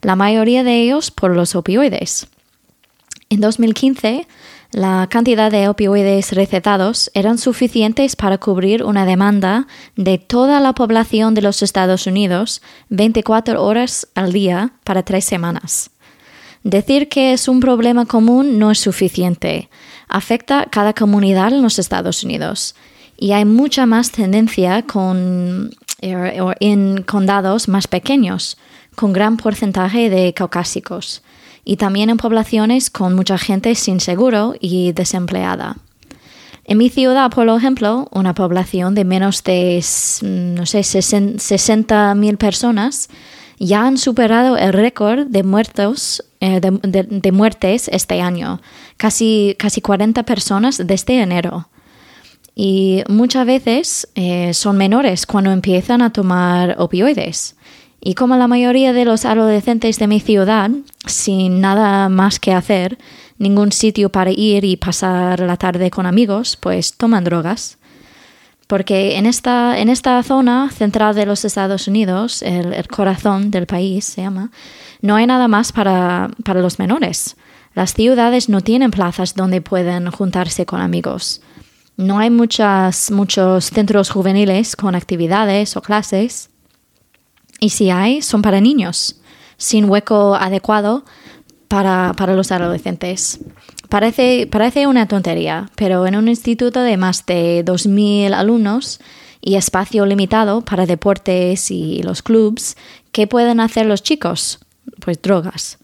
la 0.00 0.16
mayoría 0.16 0.64
de 0.64 0.80
ellos 0.80 1.10
por 1.10 1.36
los 1.36 1.54
opioides. 1.54 2.28
En 3.28 3.40
2015, 3.40 4.26
la 4.72 5.06
cantidad 5.10 5.50
de 5.50 5.68
opioides 5.68 6.32
recetados 6.32 7.10
eran 7.12 7.36
suficientes 7.36 8.16
para 8.16 8.38
cubrir 8.38 8.82
una 8.84 9.04
demanda 9.04 9.66
de 9.96 10.16
toda 10.16 10.60
la 10.60 10.72
población 10.72 11.34
de 11.34 11.42
los 11.42 11.62
Estados 11.62 12.06
Unidos 12.06 12.62
24 12.88 13.62
horas 13.62 14.08
al 14.14 14.32
día 14.32 14.72
para 14.82 15.02
tres 15.02 15.26
semanas. 15.26 15.90
Decir 16.64 17.10
que 17.10 17.34
es 17.34 17.48
un 17.48 17.60
problema 17.60 18.06
común 18.06 18.58
no 18.58 18.70
es 18.70 18.78
suficiente. 18.78 19.68
Afecta 20.08 20.66
cada 20.70 20.94
comunidad 20.94 21.52
en 21.52 21.60
los 21.60 21.78
Estados 21.78 22.24
Unidos. 22.24 22.74
Y 23.18 23.32
hay 23.32 23.44
mucha 23.44 23.84
más 23.84 24.10
tendencia 24.10 24.82
con, 24.82 25.70
er, 26.00 26.56
en 26.60 27.02
condados 27.02 27.68
más 27.68 27.86
pequeños, 27.88 28.56
con 28.94 29.12
gran 29.12 29.36
porcentaje 29.36 30.08
de 30.08 30.32
caucásicos 30.32 31.22
y 31.64 31.76
también 31.76 32.10
en 32.10 32.16
poblaciones 32.16 32.90
con 32.90 33.14
mucha 33.14 33.38
gente 33.38 33.74
sin 33.74 34.00
seguro 34.00 34.54
y 34.60 34.92
desempleada. 34.92 35.76
En 36.64 36.78
mi 36.78 36.90
ciudad, 36.90 37.30
por 37.30 37.48
ejemplo, 37.48 38.08
una 38.12 38.34
población 38.34 38.94
de 38.94 39.04
menos 39.04 39.42
de, 39.42 39.84
no 40.22 40.66
sé, 40.66 40.80
60.000 40.80 42.36
personas 42.38 43.08
ya 43.58 43.86
han 43.86 43.96
superado 43.98 44.56
el 44.56 44.72
récord 44.72 45.26
de 45.26 45.44
eh, 46.40 46.60
de, 46.60 47.32
muertes 47.32 47.88
este 47.88 48.20
año, 48.20 48.60
casi, 48.96 49.54
casi 49.58 49.80
40 49.80 50.24
personas 50.24 50.82
desde 50.84 51.20
enero. 51.20 51.68
Y 52.54 53.02
muchas 53.08 53.46
veces 53.46 54.08
eh, 54.14 54.52
son 54.52 54.76
menores 54.76 55.26
cuando 55.26 55.52
empiezan 55.52 56.02
a 56.02 56.12
tomar 56.12 56.76
opioides. 56.78 57.56
Y 58.04 58.14
como 58.14 58.36
la 58.36 58.48
mayoría 58.48 58.92
de 58.92 59.04
los 59.04 59.24
adolescentes 59.24 60.00
de 60.00 60.08
mi 60.08 60.18
ciudad, 60.18 60.70
sin 61.06 61.60
nada 61.60 62.08
más 62.08 62.40
que 62.40 62.52
hacer, 62.52 62.98
ningún 63.38 63.70
sitio 63.70 64.10
para 64.10 64.32
ir 64.32 64.64
y 64.64 64.76
pasar 64.76 65.38
la 65.38 65.56
tarde 65.56 65.88
con 65.88 66.04
amigos, 66.06 66.56
pues 66.56 66.96
toman 66.96 67.22
drogas. 67.22 67.78
Porque 68.66 69.18
en 69.18 69.26
esta, 69.26 69.78
en 69.78 69.88
esta 69.88 70.20
zona 70.24 70.68
central 70.72 71.14
de 71.14 71.26
los 71.26 71.44
Estados 71.44 71.86
Unidos, 71.86 72.42
el, 72.42 72.88
corazón 72.88 73.52
del 73.52 73.66
país 73.66 74.04
se 74.04 74.22
llama, 74.22 74.50
no 75.00 75.14
hay 75.14 75.28
nada 75.28 75.46
más 75.46 75.70
para, 75.70 76.28
para 76.42 76.60
los 76.60 76.80
menores. 76.80 77.36
Las 77.72 77.94
ciudades 77.94 78.48
no 78.48 78.62
tienen 78.62 78.90
plazas 78.90 79.36
donde 79.36 79.60
pueden 79.60 80.10
juntarse 80.10 80.66
con 80.66 80.80
amigos. 80.80 81.40
No 81.96 82.18
hay 82.18 82.30
muchas, 82.30 83.12
muchos 83.12 83.66
centros 83.66 84.10
juveniles 84.10 84.74
con 84.74 84.96
actividades 84.96 85.76
o 85.76 85.82
clases. 85.82 86.48
Y 87.62 87.68
si 87.68 87.90
hay, 87.90 88.22
son 88.22 88.42
para 88.42 88.60
niños, 88.60 89.20
sin 89.56 89.88
hueco 89.88 90.34
adecuado 90.34 91.04
para, 91.68 92.12
los 92.34 92.50
adolescentes. 92.50 93.38
Parece, 93.88 94.48
parece 94.50 94.88
una 94.88 95.06
tontería, 95.06 95.70
pero 95.76 96.04
en 96.08 96.16
un 96.16 96.26
instituto 96.26 96.80
de 96.80 96.96
más 96.96 97.24
de 97.24 97.64
2.000 97.64 98.34
alumnos 98.34 98.98
y 99.40 99.54
espacio 99.54 100.04
limitado 100.06 100.62
para 100.62 100.86
deportes 100.86 101.70
y 101.70 102.02
los 102.02 102.22
clubs, 102.22 102.76
¿qué 103.12 103.28
pueden 103.28 103.60
hacer 103.60 103.86
los 103.86 104.02
chicos? 104.02 104.58
Pues 104.98 105.22
drogas. 105.22 105.78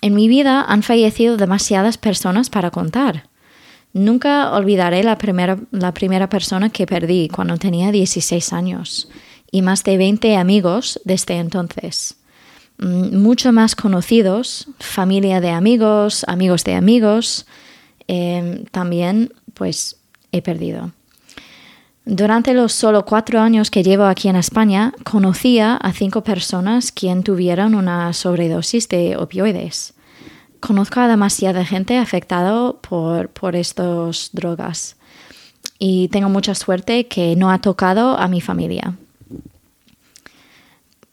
En 0.00 0.14
mi 0.14 0.28
vida 0.28 0.62
han 0.62 0.84
fallecido 0.84 1.36
demasiadas 1.36 1.98
personas 1.98 2.50
para 2.50 2.70
contar. 2.70 3.24
Nunca 3.92 4.52
olvidaré 4.52 5.02
la 5.02 5.18
primera, 5.18 5.58
la 5.72 5.92
primera 5.92 6.28
persona 6.28 6.70
que 6.70 6.86
perdí 6.86 7.28
cuando 7.28 7.56
tenía 7.56 7.90
16 7.90 8.52
años 8.52 9.08
y 9.50 9.62
más 9.62 9.84
de 9.84 9.96
20 9.96 10.36
amigos 10.36 11.00
desde 11.04 11.38
entonces. 11.38 12.16
Mm, 12.78 13.16
mucho 13.16 13.52
más 13.52 13.74
conocidos, 13.74 14.68
familia 14.78 15.40
de 15.40 15.50
amigos, 15.50 16.24
amigos 16.28 16.64
de 16.64 16.74
amigos, 16.74 17.46
em, 18.06 18.64
también 18.66 19.32
pues 19.54 19.96
he 20.32 20.42
perdido. 20.42 20.92
Durante 22.04 22.54
los 22.54 22.72
solo 22.72 23.04
cuatro 23.04 23.40
años 23.40 23.70
que 23.70 23.82
llevo 23.82 24.04
aquí 24.04 24.28
en 24.28 24.36
España, 24.36 24.94
conocía 25.04 25.76
a 25.76 25.92
cinco 25.92 26.22
personas 26.22 26.90
quien 26.90 27.22
tuvieron 27.22 27.74
una 27.74 28.14
sobredosis 28.14 28.88
de 28.88 29.16
opioides. 29.16 29.92
Conozco 30.60 31.00
a 31.00 31.08
demasiada 31.08 31.64
gente 31.66 31.98
afectada 31.98 32.72
por, 32.72 33.28
por 33.28 33.56
estas 33.56 34.30
drogas 34.32 34.96
y 35.78 36.08
tengo 36.08 36.28
mucha 36.28 36.54
suerte 36.54 37.06
que 37.06 37.36
no 37.36 37.50
ha 37.50 37.58
tocado 37.58 38.16
a 38.16 38.26
mi 38.26 38.40
familia. 38.40 38.94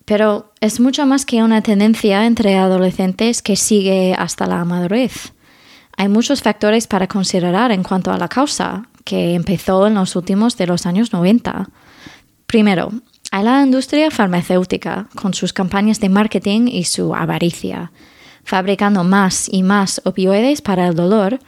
Pero 0.06 0.54
es 0.62 0.80
mucho 0.80 1.06
más 1.06 1.26
que 1.26 1.44
una 1.44 1.62
tendencia 1.62 2.26
entre 2.26 2.58
adolescentes 2.58 3.42
que 3.42 3.56
sigue 3.56 4.16
hasta 4.18 4.46
la 4.46 4.64
madurez. 4.64 5.34
Hay 5.98 6.10
muchos 6.10 6.42
factores 6.42 6.88
para 6.88 7.08
considerar 7.08 7.72
en 7.72 7.84
cuanto 7.84 8.12
a 8.12 8.18
la 8.18 8.28
causa, 8.28 8.88
que 9.04 9.34
empezó 9.34 9.88
en 9.88 9.96
los 9.96 10.16
últimos 10.16 10.58
de 10.58 10.68
los 10.68 10.86
años 10.86 11.14
90. 11.14 11.70
Primero, 12.46 12.92
hay 13.32 13.44
la 13.44 13.64
industria 13.64 14.12
farmacéutica, 14.12 15.08
con 15.16 15.34
sus 15.34 15.54
campañas 15.54 16.00
de 16.00 16.10
marketing 16.10 16.68
y 16.68 16.86
su 16.86 17.16
avaricia, 17.16 17.92
fabricando 18.44 19.04
más 19.04 19.48
y 19.52 19.64
más 19.64 20.02
opioides 20.06 20.62
para 20.62 20.88
el 20.88 20.96
dolor 20.96 21.40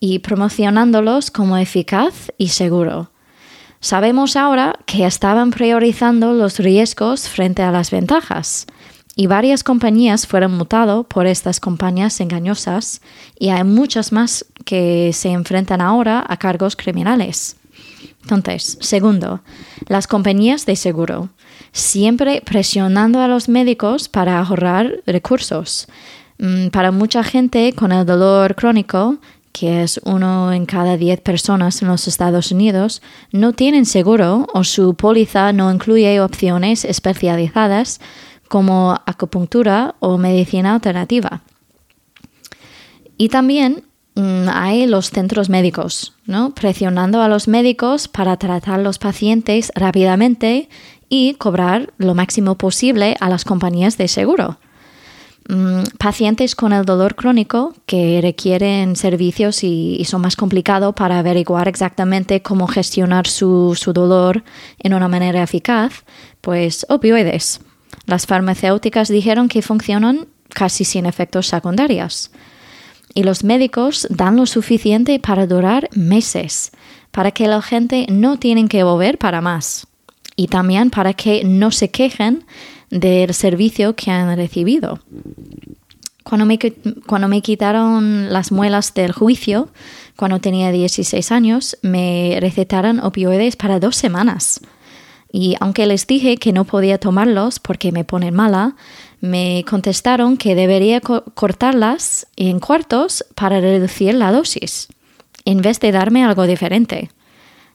y 0.00 0.18
promocionándolos 0.18 1.30
como 1.30 1.56
eficaz 1.56 2.32
y 2.38 2.48
seguro. 2.48 3.10
Sabemos 3.82 4.36
ahora 4.36 4.78
que 4.86 5.04
estaban 5.04 5.50
priorizando 5.50 6.34
los 6.34 6.60
riesgos 6.60 7.28
frente 7.28 7.62
a 7.62 7.72
las 7.72 7.90
ventajas 7.90 8.64
y 9.16 9.26
varias 9.26 9.64
compañías 9.64 10.24
fueron 10.24 10.56
mutadas 10.56 11.04
por 11.08 11.26
estas 11.26 11.58
compañías 11.58 12.20
engañosas 12.20 13.02
y 13.40 13.48
hay 13.48 13.64
muchas 13.64 14.12
más 14.12 14.46
que 14.64 15.10
se 15.12 15.30
enfrentan 15.32 15.80
ahora 15.80 16.24
a 16.28 16.36
cargos 16.36 16.76
criminales. 16.76 17.56
Entonces, 18.22 18.78
segundo, 18.80 19.40
las 19.88 20.06
compañías 20.06 20.64
de 20.64 20.76
seguro, 20.76 21.30
siempre 21.72 22.40
presionando 22.40 23.20
a 23.20 23.26
los 23.26 23.48
médicos 23.48 24.08
para 24.08 24.38
ahorrar 24.38 25.00
recursos. 25.06 25.88
Mm, 26.38 26.68
para 26.68 26.92
mucha 26.92 27.24
gente 27.24 27.72
con 27.72 27.90
el 27.90 28.06
dolor 28.06 28.54
crónico 28.54 29.18
que 29.52 29.82
es 29.82 30.00
uno 30.04 30.52
en 30.52 30.66
cada 30.66 30.96
diez 30.96 31.20
personas 31.20 31.82
en 31.82 31.88
los 31.88 32.08
Estados 32.08 32.50
Unidos, 32.50 33.02
no 33.30 33.52
tienen 33.52 33.86
seguro 33.86 34.46
o 34.52 34.64
su 34.64 34.94
póliza 34.94 35.52
no 35.52 35.72
incluye 35.72 36.20
opciones 36.20 36.84
especializadas 36.84 38.00
como 38.48 39.00
acupuntura 39.06 39.94
o 40.00 40.18
medicina 40.18 40.74
alternativa. 40.74 41.42
Y 43.16 43.28
también 43.28 43.84
mm, 44.14 44.48
hay 44.52 44.86
los 44.86 45.10
centros 45.10 45.48
médicos, 45.48 46.14
¿no? 46.26 46.54
presionando 46.54 47.22
a 47.22 47.28
los 47.28 47.46
médicos 47.46 48.08
para 48.08 48.36
tratar 48.36 48.80
a 48.80 48.82
los 48.82 48.98
pacientes 48.98 49.70
rápidamente 49.74 50.68
y 51.08 51.34
cobrar 51.34 51.92
lo 51.98 52.14
máximo 52.14 52.56
posible 52.56 53.16
a 53.20 53.28
las 53.28 53.44
compañías 53.44 53.98
de 53.98 54.08
seguro. 54.08 54.58
Mm, 55.48 55.82
pacientes 55.98 56.54
con 56.54 56.72
el 56.72 56.84
dolor 56.84 57.16
crónico 57.16 57.74
que 57.86 58.20
requieren 58.22 58.94
servicios 58.94 59.64
y, 59.64 60.04
son 60.04 60.20
más 60.20 60.36
complicados 60.36 60.94
para 60.94 61.18
averiguar 61.18 61.66
exactamente 61.66 62.42
cómo 62.42 62.68
gestionar 62.68 63.26
su, 63.26 63.76
dolor 63.92 64.44
en 64.78 64.94
una 64.94 65.08
manera 65.08 65.42
eficaz, 65.42 66.04
pues 66.40 66.86
opioides. 66.88 67.60
Las 68.06 68.26
farmacéuticas 68.26 69.08
dijeron 69.08 69.48
que 69.48 69.62
funcionan 69.62 70.28
casi 70.48 70.84
sin 70.84 71.06
efectos 71.06 71.48
secundarios. 71.48 72.30
Y 73.14 73.24
los 73.24 73.42
médicos 73.42 74.06
dan 74.10 74.36
lo 74.36 74.46
suficiente 74.46 75.18
para 75.18 75.46
durar 75.46 75.88
meses, 75.92 76.70
para 77.10 77.32
que 77.32 77.48
la 77.48 77.60
gente 77.62 78.06
no 78.08 78.38
tienen 78.38 78.68
que 78.68 78.84
volver 78.84 79.18
para 79.18 79.40
más. 79.40 79.86
Y 80.36 80.46
también 80.46 80.90
para 80.90 81.12
que 81.14 81.42
no 81.44 81.72
se 81.72 81.90
quejen 81.90 82.44
del 82.92 83.32
servicio 83.32 83.96
que 83.96 84.10
han 84.10 84.36
recibido. 84.36 85.00
Cuando 86.22 86.46
me, 86.46 86.58
cuando 87.06 87.26
me 87.26 87.40
quitaron 87.40 88.32
las 88.32 88.52
muelas 88.52 88.94
del 88.94 89.12
juicio, 89.12 89.70
cuando 90.14 90.40
tenía 90.40 90.70
16 90.70 91.32
años, 91.32 91.78
me 91.82 92.36
recetaron 92.40 93.00
opioides 93.00 93.56
para 93.56 93.80
dos 93.80 93.96
semanas. 93.96 94.60
Y 95.32 95.56
aunque 95.60 95.86
les 95.86 96.06
dije 96.06 96.36
que 96.36 96.52
no 96.52 96.64
podía 96.64 96.98
tomarlos 96.98 97.58
porque 97.58 97.90
me 97.90 98.04
ponen 98.04 98.34
mala, 98.34 98.76
me 99.20 99.64
contestaron 99.66 100.36
que 100.36 100.54
debería 100.54 101.00
cortarlas 101.00 102.26
en 102.36 102.60
cuartos 102.60 103.24
para 103.34 103.60
reducir 103.60 104.14
la 104.14 104.30
dosis, 104.30 104.88
en 105.46 105.62
vez 105.62 105.80
de 105.80 105.92
darme 105.92 106.24
algo 106.24 106.46
diferente. 106.46 107.10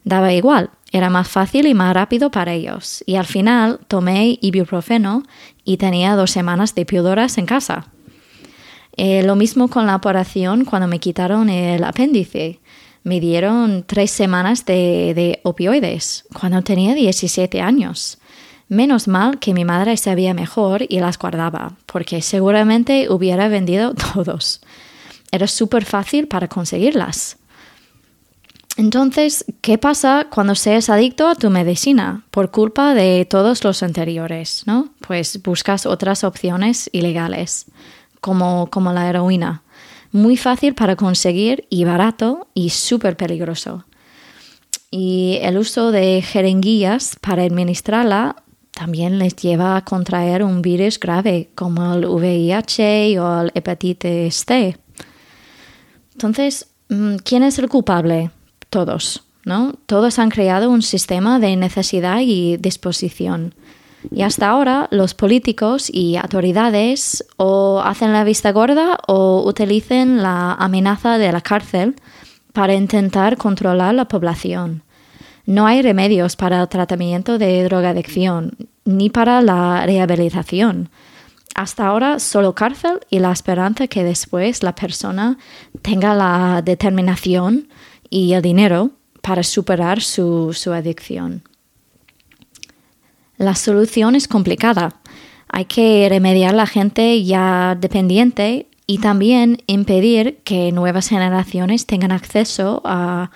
Daba 0.03 0.31
igual, 0.33 0.69
era 0.91 1.09
más 1.09 1.27
fácil 1.27 1.67
y 1.67 1.73
más 1.73 1.93
rápido 1.93 2.31
para 2.31 2.53
ellos. 2.53 3.03
Y 3.05 3.15
al 3.15 3.25
final 3.25 3.79
tomé 3.87 4.37
ibuprofeno 4.41 5.23
y 5.63 5.77
tenía 5.77 6.15
dos 6.15 6.31
semanas 6.31 6.75
de 6.75 6.85
píldoras 6.85 7.37
en 7.37 7.45
casa. 7.45 7.87
Eh, 8.95 9.21
lo 9.23 9.35
mismo 9.35 9.67
con 9.67 9.85
la 9.85 9.95
operación 9.95 10.65
cuando 10.65 10.87
me 10.87 10.99
quitaron 10.99 11.49
el 11.49 11.83
apéndice. 11.83 12.59
Me 13.03 13.19
dieron 13.19 13.83
tres 13.85 14.11
semanas 14.11 14.65
de, 14.65 15.13
de 15.13 15.39
opioides 15.43 16.25
cuando 16.33 16.61
tenía 16.61 16.93
17 16.93 17.61
años. 17.61 18.17
Menos 18.69 19.07
mal 19.07 19.39
que 19.39 19.53
mi 19.53 19.63
madre 19.63 19.95
sabía 19.95 20.33
mejor 20.33 20.85
y 20.89 20.99
las 20.99 21.17
guardaba, 21.17 21.77
porque 21.85 22.21
seguramente 22.21 23.07
hubiera 23.09 23.47
vendido 23.47 23.93
todos. 24.13 24.61
Era 25.31 25.47
súper 25.47 25.85
fácil 25.85 26.27
para 26.27 26.47
conseguirlas. 26.47 27.37
Entonces, 28.77 29.43
¿qué 29.61 29.79
pasa 29.79 30.27
cuando 30.29 30.53
seas 30.53 30.91
adicto 30.91 31.27
a 31.27 31.33
tu 31.33 31.49
medicina 31.49 32.23
por 32.29 32.51
culpa 32.51 32.93
de 32.93 33.25
todos 33.25 33.63
los 33.63 33.81
anteriores? 33.81 34.63
¿no? 34.67 34.89
Pues 35.05 35.41
buscas 35.41 35.87
otras 35.87 36.23
opciones 36.23 36.87
ilegales, 36.93 37.65
como, 38.21 38.69
como 38.69 38.93
la 38.93 39.09
heroína. 39.09 39.63
Muy 40.11 40.37
fácil 40.37 40.75
para 40.75 40.95
conseguir 40.95 41.65
y 41.71 41.85
barato 41.85 42.49
y 42.53 42.69
súper 42.69 43.17
peligroso. 43.17 43.85
Y 44.91 45.39
el 45.41 45.57
uso 45.57 45.91
de 45.91 46.21
jeringuillas 46.21 47.17
para 47.19 47.43
administrarla 47.43 48.35
también 48.71 49.17
les 49.17 49.35
lleva 49.35 49.75
a 49.75 49.83
contraer 49.83 50.43
un 50.43 50.61
virus 50.61 50.99
grave 50.99 51.49
como 51.55 51.95
el 51.95 52.05
VIH 52.05 53.19
o 53.19 53.41
el 53.41 53.51
hepatitis 53.55 54.45
C. 54.45 54.77
Entonces, 56.13 56.67
mm, 56.89 57.15
¿quién 57.23 57.41
es 57.41 57.57
el 57.57 57.69
culpable? 57.69 58.29
Todos, 58.69 59.23
¿no? 59.45 59.73
Todos 59.85 60.19
han 60.19 60.29
creado 60.29 60.69
un 60.69 60.81
sistema 60.81 61.39
de 61.39 61.55
necesidad 61.55 62.19
y 62.21 62.57
disposición. 62.57 63.53
Y 64.11 64.21
hasta 64.21 64.47
ahora 64.47 64.87
los 64.91 65.13
políticos 65.13 65.89
y 65.91 66.17
autoridades 66.17 67.25
o 67.37 67.81
hacen 67.83 68.13
la 68.13 68.23
vista 68.23 68.51
gorda 68.51 68.97
o 69.07 69.43
utilizan 69.45 70.21
la 70.21 70.53
amenaza 70.53 71.17
de 71.17 71.31
la 71.31 71.41
cárcel 71.41 71.95
para 72.53 72.73
intentar 72.73 73.37
controlar 73.37 73.95
la 73.95 74.07
población. 74.07 74.83
No 75.45 75.65
hay 75.65 75.81
remedios 75.81 76.35
para 76.35 76.61
el 76.61 76.67
tratamiento 76.67 77.37
de 77.37 77.63
drogadicción 77.63 78.57
ni 78.85 79.09
para 79.09 79.41
la 79.41 79.85
rehabilitación. 79.85 80.89
Hasta 81.55 81.87
ahora 81.87 82.19
solo 82.19 82.53
cárcel 82.53 82.99
y 83.09 83.19
la 83.19 83.31
esperanza 83.31 83.87
que 83.87 84.03
después 84.03 84.61
la 84.61 84.75
persona 84.75 85.37
tenga 85.81 86.13
la 86.13 86.61
determinación 86.63 87.69
y 88.09 88.33
el 88.33 88.41
dinero 88.41 88.91
para 89.21 89.43
superar 89.43 90.01
su, 90.01 90.53
su 90.53 90.73
adicción. 90.73 91.43
La 93.37 93.55
solución 93.55 94.15
es 94.15 94.27
complicada. 94.27 94.95
Hay 95.49 95.65
que 95.65 96.07
remediar 96.09 96.53
a 96.53 96.57
la 96.57 96.67
gente 96.67 97.23
ya 97.23 97.77
dependiente 97.79 98.67
y 98.87 98.99
también 98.99 99.61
impedir 99.67 100.39
que 100.43 100.71
nuevas 100.71 101.09
generaciones 101.09 101.85
tengan 101.85 102.11
acceso 102.11 102.81
a, 102.85 103.31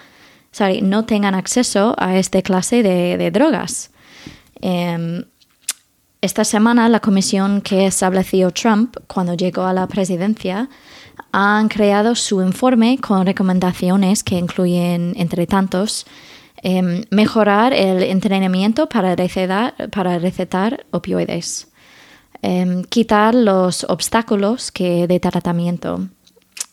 no 0.81 1.05
tengan 1.05 1.35
acceso 1.35 1.93
a 1.97 2.17
esta 2.17 2.41
clase 2.41 2.83
de, 2.83 3.31
drogas. 3.31 3.91
Em, 4.61 5.25
esta 6.21 6.43
semana 6.43 6.87
la 6.87 6.99
comisión 6.99 7.61
que 7.61 7.85
estableció 7.85 8.51
Trump 8.51 8.95
cuando 9.07 9.33
llegó 9.33 9.63
a 9.63 9.73
la 9.73 9.87
presidencia 9.87 10.69
han 11.31 11.67
creado 11.69 12.15
su 12.15 12.41
informe 12.41 12.97
con 12.99 13.25
recomendaciones 13.25 14.23
que 14.23 14.37
incluyen, 14.37 15.13
entre 15.17 15.47
tantos, 15.47 16.05
Em, 16.63 17.05
mejorar 17.09 17.73
el 17.73 18.03
entrenamiento 18.03 18.87
para 18.87 19.15
recetar, 19.15 20.85
opioides, 20.91 21.67
em, 22.43 22.83
quitar 22.83 23.33
los 23.33 23.83
obstáculos 23.89 24.71
que 24.71 25.07
de 25.07 25.19
tratamiento 25.19 26.07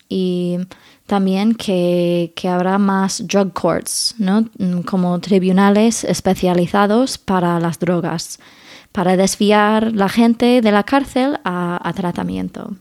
y 0.07 0.59
también 1.07 1.55
que, 1.55 2.35
que, 2.37 2.49
habrá 2.49 2.77
más 2.77 3.27
drug 3.27 3.55
courts, 3.55 4.15
¿no? 4.19 4.43
Mm, 4.59 4.81
como 4.83 5.19
tribunales 5.21 6.05
especializados 6.05 7.17
para 7.17 7.59
las 7.59 7.79
drogas, 7.79 8.39
para 8.93 9.17
desviar 9.17 9.93
la 9.95 10.11
gente 10.11 10.61
de 10.61 10.71
la 10.71 10.83
cárcel 10.83 11.39
a 11.45 11.93
tratamiento. 11.97 12.77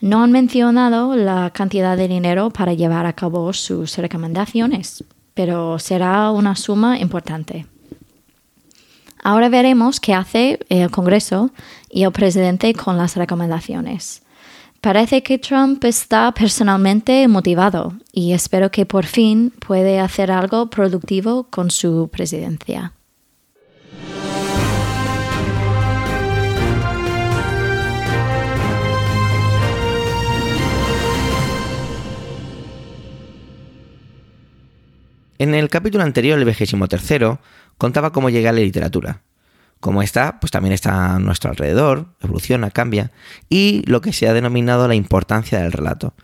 No 0.00 0.22
han 0.22 0.32
mencionado 0.32 1.16
la 1.16 1.50
cantidad 1.50 1.96
de 1.96 2.08
dinero 2.08 2.50
para 2.50 2.74
llevar 2.74 3.06
a 3.06 3.12
cabo 3.12 3.52
sus 3.52 3.96
recomendaciones 3.98 5.04
pero 5.38 5.78
será 5.78 6.32
una 6.32 6.56
suma 6.56 6.98
importante. 6.98 7.64
Ahora 9.22 9.48
veremos 9.48 10.00
qué 10.00 10.12
hace 10.12 10.58
el 10.68 10.90
Congreso 10.90 11.52
y 11.88 12.02
el 12.02 12.10
presidente 12.10 12.74
con 12.74 12.96
las 12.96 13.14
recomendaciones. 13.14 14.22
Parece 14.80 15.22
que 15.22 15.38
Trump 15.38 15.84
está 15.84 16.32
personalmente 16.32 17.28
motivado 17.28 17.92
y 18.10 18.32
espero 18.32 18.72
que 18.72 18.84
por 18.84 19.06
fin 19.06 19.52
puede 19.64 20.00
hacer 20.00 20.32
algo 20.32 20.70
productivo 20.70 21.44
con 21.44 21.70
su 21.70 22.08
presidencia. 22.10 22.94
En 35.38 35.54
el 35.54 35.68
capítulo 35.68 36.02
anterior, 36.02 36.36
el 36.36 36.44
vigésimo 36.44 36.88
tercero, 36.88 37.40
contaba 37.76 38.12
cómo 38.12 38.28
llega 38.28 38.50
la 38.50 38.58
literatura. 38.58 39.22
Como 39.78 40.02
está, 40.02 40.40
pues 40.40 40.50
también 40.50 40.72
está 40.72 41.14
a 41.14 41.18
nuestro 41.20 41.50
alrededor, 41.50 42.06
evoluciona, 42.20 42.72
cambia, 42.72 43.12
y 43.48 43.84
lo 43.86 44.00
que 44.00 44.12
se 44.12 44.28
ha 44.28 44.32
denominado 44.32 44.88
la 44.88 44.96
importancia 44.96 45.60
del 45.60 45.70
relato. 45.70 46.14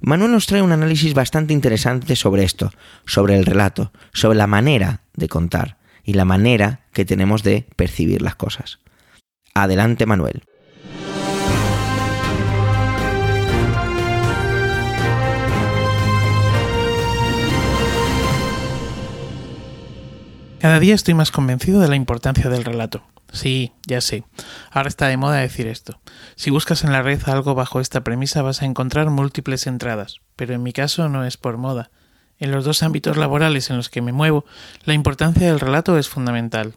Manuel 0.00 0.30
nos 0.30 0.46
trae 0.46 0.62
un 0.62 0.70
análisis 0.70 1.14
bastante 1.14 1.52
interesante 1.52 2.14
sobre 2.14 2.44
esto, 2.44 2.70
sobre 3.06 3.36
el 3.36 3.44
relato, 3.44 3.92
sobre 4.12 4.38
la 4.38 4.46
manera 4.46 5.02
de 5.14 5.28
contar 5.28 5.78
y 6.04 6.12
la 6.14 6.24
manera 6.24 6.86
que 6.92 7.04
tenemos 7.04 7.42
de 7.42 7.66
percibir 7.74 8.22
las 8.22 8.36
cosas. 8.36 8.78
Adelante, 9.52 10.06
Manuel. 10.06 10.44
Cada 20.60 20.78
día 20.78 20.94
estoy 20.94 21.14
más 21.14 21.30
convencido 21.30 21.80
de 21.80 21.88
la 21.88 21.96
importancia 21.96 22.50
del 22.50 22.66
relato. 22.66 23.02
Sí, 23.32 23.72
ya 23.86 24.02
sé. 24.02 24.24
Ahora 24.70 24.90
está 24.90 25.06
de 25.06 25.16
moda 25.16 25.36
decir 25.36 25.66
esto. 25.66 25.98
Si 26.36 26.50
buscas 26.50 26.84
en 26.84 26.92
la 26.92 27.00
red 27.00 27.18
algo 27.24 27.54
bajo 27.54 27.80
esta 27.80 28.04
premisa 28.04 28.42
vas 28.42 28.60
a 28.60 28.66
encontrar 28.66 29.08
múltiples 29.08 29.66
entradas, 29.66 30.16
pero 30.36 30.52
en 30.52 30.62
mi 30.62 30.74
caso 30.74 31.08
no 31.08 31.24
es 31.24 31.38
por 31.38 31.56
moda. 31.56 31.90
En 32.38 32.50
los 32.50 32.66
dos 32.66 32.82
ámbitos 32.82 33.16
laborales 33.16 33.70
en 33.70 33.78
los 33.78 33.88
que 33.88 34.02
me 34.02 34.12
muevo, 34.12 34.44
la 34.84 34.92
importancia 34.92 35.46
del 35.46 35.60
relato 35.60 35.96
es 35.96 36.10
fundamental. 36.10 36.74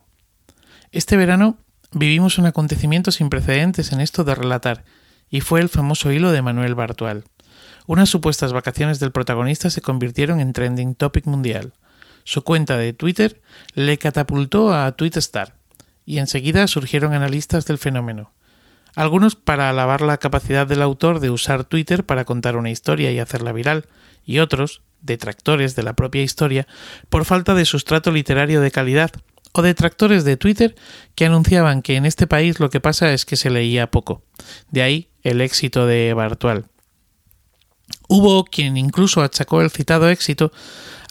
Este 0.93 1.17
verano 1.17 1.57
vivimos 1.91 2.37
un 2.37 2.45
acontecimiento 2.45 3.11
sin 3.11 3.29
precedentes 3.29 3.91
en 3.91 3.99
esto 3.99 4.23
de 4.23 4.35
relatar, 4.35 4.85
y 5.29 5.41
fue 5.41 5.59
el 5.59 5.67
famoso 5.67 6.09
hilo 6.13 6.31
de 6.31 6.41
Manuel 6.41 6.75
Bartual. 6.75 7.25
Unas 7.85 8.07
supuestas 8.07 8.53
vacaciones 8.53 9.01
del 9.01 9.11
protagonista 9.11 9.69
se 9.69 9.81
convirtieron 9.81 10.39
en 10.39 10.53
trending 10.53 10.95
topic 10.95 11.25
mundial. 11.25 11.73
Su 12.23 12.43
cuenta 12.43 12.77
de 12.77 12.93
Twitter 12.93 13.41
le 13.73 13.97
catapultó 13.97 14.73
a 14.73 14.91
Twitstar 14.93 15.55
y 16.05 16.17
enseguida 16.17 16.67
surgieron 16.67 17.13
analistas 17.13 17.65
del 17.65 17.77
fenómeno. 17.77 18.31
Algunos 18.95 19.36
para 19.36 19.69
alabar 19.69 20.01
la 20.01 20.17
capacidad 20.17 20.67
del 20.67 20.81
autor 20.81 21.19
de 21.19 21.29
usar 21.29 21.63
Twitter 21.63 22.05
para 22.05 22.25
contar 22.25 22.57
una 22.57 22.69
historia 22.69 23.12
y 23.12 23.19
hacerla 23.19 23.51
viral, 23.51 23.88
y 24.25 24.39
otros, 24.39 24.83
detractores 25.01 25.75
de 25.75 25.83
la 25.83 25.93
propia 25.93 26.21
historia, 26.21 26.67
por 27.09 27.25
falta 27.25 27.55
de 27.55 27.65
sustrato 27.65 28.12
literario 28.12 28.62
de 28.62 28.71
calidad, 28.71 29.12
o 29.51 29.62
detractores 29.62 30.23
de 30.23 30.38
Twitter 30.38 30.75
que 31.15 31.25
anunciaban 31.25 31.81
que 31.81 31.95
en 31.95 32.05
este 32.05 32.27
país 32.27 32.59
lo 32.59 32.69
que 32.69 32.79
pasa 32.79 33.13
es 33.13 33.25
que 33.25 33.36
se 33.36 33.49
leía 33.49 33.91
poco. 33.91 34.23
De 34.69 34.81
ahí 34.81 35.09
el 35.21 35.41
éxito 35.41 35.86
de 35.86 36.13
Bartual. 36.13 36.65
Hubo 38.07 38.45
quien 38.45 38.77
incluso 38.77 39.21
achacó 39.21 39.62
el 39.62 39.69
citado 39.69 40.09
éxito 40.09 40.51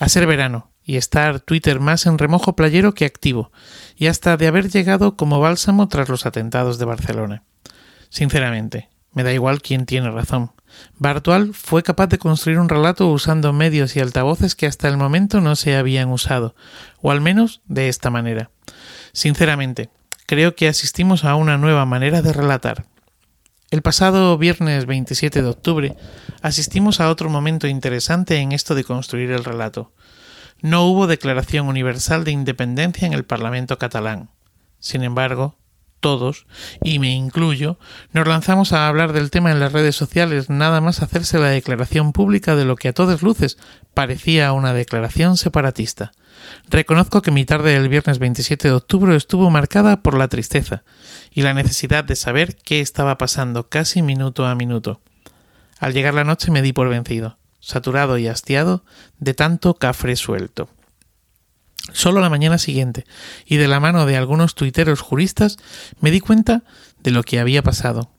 a 0.01 0.09
ser 0.09 0.27
verano, 0.27 0.72
y 0.85 0.97
estar 0.97 1.41
Twitter 1.41 1.81
más 1.81 2.07
en 2.07 2.19
remojo 2.19 2.57
playero 2.57 2.95
que 2.95 3.05
activo, 3.05 3.53
y 3.97 4.07
hasta 4.07 4.37
de 4.37 4.47
haber 4.47 4.69
llegado 4.69 5.17
como 5.17 5.41
bálsamo 5.41 5.89
tras 5.89 6.09
los 6.09 6.27
atentados 6.27 6.79
de 6.79 6.85
Barcelona. 6.85 7.45
Sinceramente, 8.09 8.89
me 9.13 9.23
da 9.23 9.33
igual 9.33 9.63
quién 9.63 9.87
tiene 9.87 10.11
razón. 10.11 10.53
Bartual 10.99 11.53
fue 11.55 11.83
capaz 11.83 12.07
de 12.09 12.19
construir 12.19 12.59
un 12.59 12.69
relato 12.69 13.09
usando 13.09 13.53
medios 13.53 13.95
y 13.95 14.01
altavoces 14.01 14.55
que 14.55 14.67
hasta 14.67 14.89
el 14.89 14.97
momento 14.97 15.41
no 15.41 15.55
se 15.55 15.77
habían 15.77 16.09
usado, 16.09 16.55
o 17.01 17.11
al 17.11 17.21
menos 17.21 17.61
de 17.67 17.89
esta 17.89 18.11
manera. 18.11 18.51
Sinceramente, 19.13 19.91
creo 20.27 20.55
que 20.57 20.69
asistimos 20.69 21.25
a 21.25 21.35
una 21.37 21.59
nueva 21.59 21.85
manera 21.85 22.23
de 22.23 22.33
relatar. 22.33 22.87
El 23.71 23.83
pasado 23.83 24.37
viernes 24.37 24.87
27 24.87 25.43
de 25.43 25.49
octubre 25.49 25.97
asistimos 26.43 27.01
a 27.01 27.09
otro 27.09 27.31
momento 27.31 27.67
interesante 27.67 28.37
en 28.37 28.53
esto 28.53 28.75
de 28.75 28.85
construir 28.85 29.31
el 29.31 29.45
relato 29.45 29.93
no 30.63 30.87
hubo 30.87 31.07
declaración 31.07 31.67
universal 31.67 32.25
de 32.25 32.31
independencia 32.31 33.07
en 33.07 33.13
el 33.13 33.25
Parlamento 33.25 33.79
catalán. 33.79 34.31
Sin 34.79 35.03
embargo, 35.03 35.59
todos, 36.01 36.47
y 36.83 36.99
me 36.99 37.11
incluyo, 37.11 37.79
nos 38.13 38.27
lanzamos 38.27 38.73
a 38.73 38.89
hablar 38.89 39.13
del 39.13 39.31
tema 39.31 39.51
en 39.51 39.61
las 39.61 39.73
redes 39.73 39.97
sociales 39.97 40.51
nada 40.51 40.81
más 40.81 41.03
hacerse 41.03 41.39
la 41.39 41.49
declaración 41.49 42.13
pública 42.13 42.57
de 42.57 42.65
lo 42.65 42.77
que 42.77 42.89
a 42.89 42.93
todas 42.93 43.23
luces 43.23 43.59
parecía 43.95 44.53
una 44.53 44.73
declaración 44.73 45.37
separatista. 45.37 46.13
Reconozco 46.69 47.23
que 47.23 47.31
mi 47.31 47.45
tarde 47.45 47.73
del 47.73 47.89
viernes 47.89 48.19
27 48.19 48.69
de 48.69 48.75
octubre 48.75 49.15
estuvo 49.15 49.51
marcada 49.51 50.03
por 50.03 50.17
la 50.17 50.29
tristeza 50.29 50.83
y 51.31 51.43
la 51.43 51.55
necesidad 51.55 52.05
de 52.05 52.17
saber 52.17 52.57
qué 52.57 52.81
estaba 52.81 53.19
pasando 53.19 53.69
casi 53.69 54.03
minuto 54.03 54.47
a 54.47 54.55
minuto. 54.55 55.01
Al 55.79 55.93
llegar 55.93 56.15
la 56.15 56.25
noche 56.25 56.51
me 56.51 56.63
di 56.63 56.73
por 56.73 56.89
vencido 56.89 57.39
saturado 57.63 58.19
y 58.19 58.29
hastiado 58.29 58.85
de 59.19 59.33
tanto 59.33 59.75
cafre 59.75 60.17
suelto. 60.17 60.69
Solo 61.93 62.21
la 62.21 62.31
mañana 62.31 62.59
siguiente, 62.59 63.07
y 63.47 63.57
de 63.57 63.69
la 63.69 63.81
mano 63.81 64.05
de 64.05 64.17
algunos 64.17 64.55
tuiteros 64.55 65.01
juristas, 65.01 65.57
me 66.01 66.11
di 66.11 66.21
cuenta 66.21 66.63
de 67.03 67.11
lo 67.11 67.23
que 67.23 67.41
había 67.41 67.63
pasado, 67.63 68.11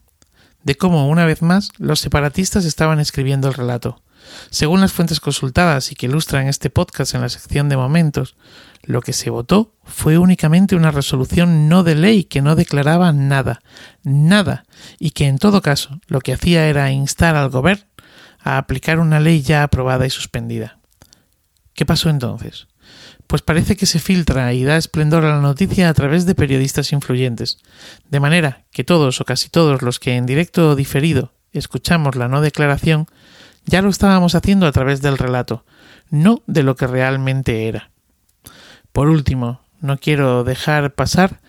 de 0.64 0.76
cómo 0.76 1.08
una 1.08 1.26
vez 1.26 1.42
más 1.42 1.70
los 1.78 2.00
separatistas 2.00 2.66
estaban 2.66 3.00
escribiendo 3.00 3.48
el 3.48 3.54
relato, 3.54 4.02
Según 4.50 4.80
las 4.80 4.94
fuentes 4.94 5.20
consultadas 5.20 5.92
y 5.92 5.96
que 5.96 6.06
ilustran 6.06 6.48
este 6.48 6.70
podcast 6.70 7.14
en 7.14 7.22
la 7.22 7.30
sección 7.30 7.68
de 7.68 7.76
momentos, 7.76 8.38
lo 8.82 9.02
que 9.02 9.12
se 9.12 9.30
votó 9.30 9.76
fue 9.84 10.18
únicamente 10.18 10.78
una 10.78 10.92
resolución 10.92 11.68
no 11.68 11.84
de 11.84 11.96
ley 11.96 12.24
que 12.24 12.42
no 12.42 12.56
declaraba 12.56 13.12
nada, 13.12 13.62
nada, 14.04 14.66
y 15.00 15.12
que 15.12 15.28
en 15.28 15.40
todo 15.40 15.62
caso 15.62 16.00
lo 16.08 16.22
que 16.22 16.34
hacía 16.34 16.68
era 16.68 16.92
instar 16.92 17.36
al 17.36 17.50
gobierno 17.50 17.93
a 18.44 18.58
aplicar 18.58 19.00
una 19.00 19.20
ley 19.20 19.42
ya 19.42 19.64
aprobada 19.64 20.06
y 20.06 20.10
suspendida. 20.10 20.80
¿Qué 21.74 21.86
pasó 21.86 22.10
entonces? 22.10 22.68
Pues 23.26 23.42
parece 23.42 23.76
que 23.76 23.86
se 23.86 24.00
filtra 24.00 24.54
y 24.54 24.64
da 24.64 24.78
esplendor 24.78 25.26
a 25.26 25.30
la 25.30 25.42
noticia 25.42 25.90
a 25.90 25.94
través 25.94 26.26
de 26.26 26.36
periodistas 26.36 26.92
influyentes, 26.92 27.58
de 28.10 28.20
manera 28.20 28.66
que 28.72 28.84
todos 28.84 29.22
o 29.22 29.26
casi 29.26 29.50
todos 29.50 29.82
los 29.82 30.00
que 30.00 30.16
en 30.16 30.26
directo 30.26 30.70
o 30.70 30.76
diferido 30.76 31.34
escuchamos 31.52 32.16
la 32.16 32.28
no 32.28 32.42
declaración, 32.42 33.08
ya 33.66 33.82
lo 33.82 33.90
estábamos 33.90 34.36
haciendo 34.36 34.68
a 34.68 34.72
través 34.72 35.02
del 35.02 35.18
relato, 35.18 35.66
no 36.10 36.44
de 36.48 36.64
lo 36.64 36.76
que 36.76 36.88
realmente 36.88 37.68
era. 37.68 37.92
Por 38.92 39.10
último, 39.10 39.62
no 39.80 39.98
quiero 39.98 40.44
dejar 40.44 40.94
pasar 40.94 41.40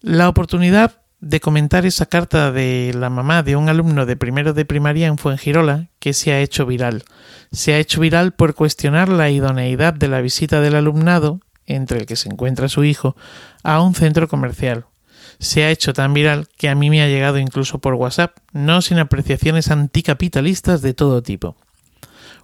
la 0.00 0.28
oportunidad 0.28 1.03
de 1.24 1.40
comentar 1.40 1.86
esa 1.86 2.04
carta 2.04 2.52
de 2.52 2.92
la 2.94 3.08
mamá 3.08 3.42
de 3.42 3.56
un 3.56 3.70
alumno 3.70 4.04
de 4.04 4.14
primero 4.14 4.52
de 4.52 4.66
primaria 4.66 5.06
en 5.06 5.16
Fuengirola 5.16 5.88
que 5.98 6.12
se 6.12 6.32
ha 6.32 6.40
hecho 6.40 6.66
viral. 6.66 7.04
Se 7.50 7.72
ha 7.72 7.78
hecho 7.78 8.00
viral 8.00 8.32
por 8.32 8.54
cuestionar 8.54 9.08
la 9.08 9.30
idoneidad 9.30 9.94
de 9.94 10.08
la 10.08 10.20
visita 10.20 10.60
del 10.60 10.74
alumnado, 10.74 11.40
entre 11.64 12.00
el 12.00 12.06
que 12.06 12.16
se 12.16 12.28
encuentra 12.28 12.68
su 12.68 12.84
hijo, 12.84 13.16
a 13.62 13.80
un 13.80 13.94
centro 13.94 14.28
comercial. 14.28 14.84
Se 15.38 15.64
ha 15.64 15.70
hecho 15.70 15.94
tan 15.94 16.12
viral 16.12 16.46
que 16.58 16.68
a 16.68 16.74
mí 16.74 16.90
me 16.90 17.02
ha 17.02 17.08
llegado 17.08 17.38
incluso 17.38 17.78
por 17.78 17.94
WhatsApp, 17.94 18.36
no 18.52 18.82
sin 18.82 18.98
apreciaciones 18.98 19.70
anticapitalistas 19.70 20.82
de 20.82 20.92
todo 20.92 21.22
tipo. 21.22 21.56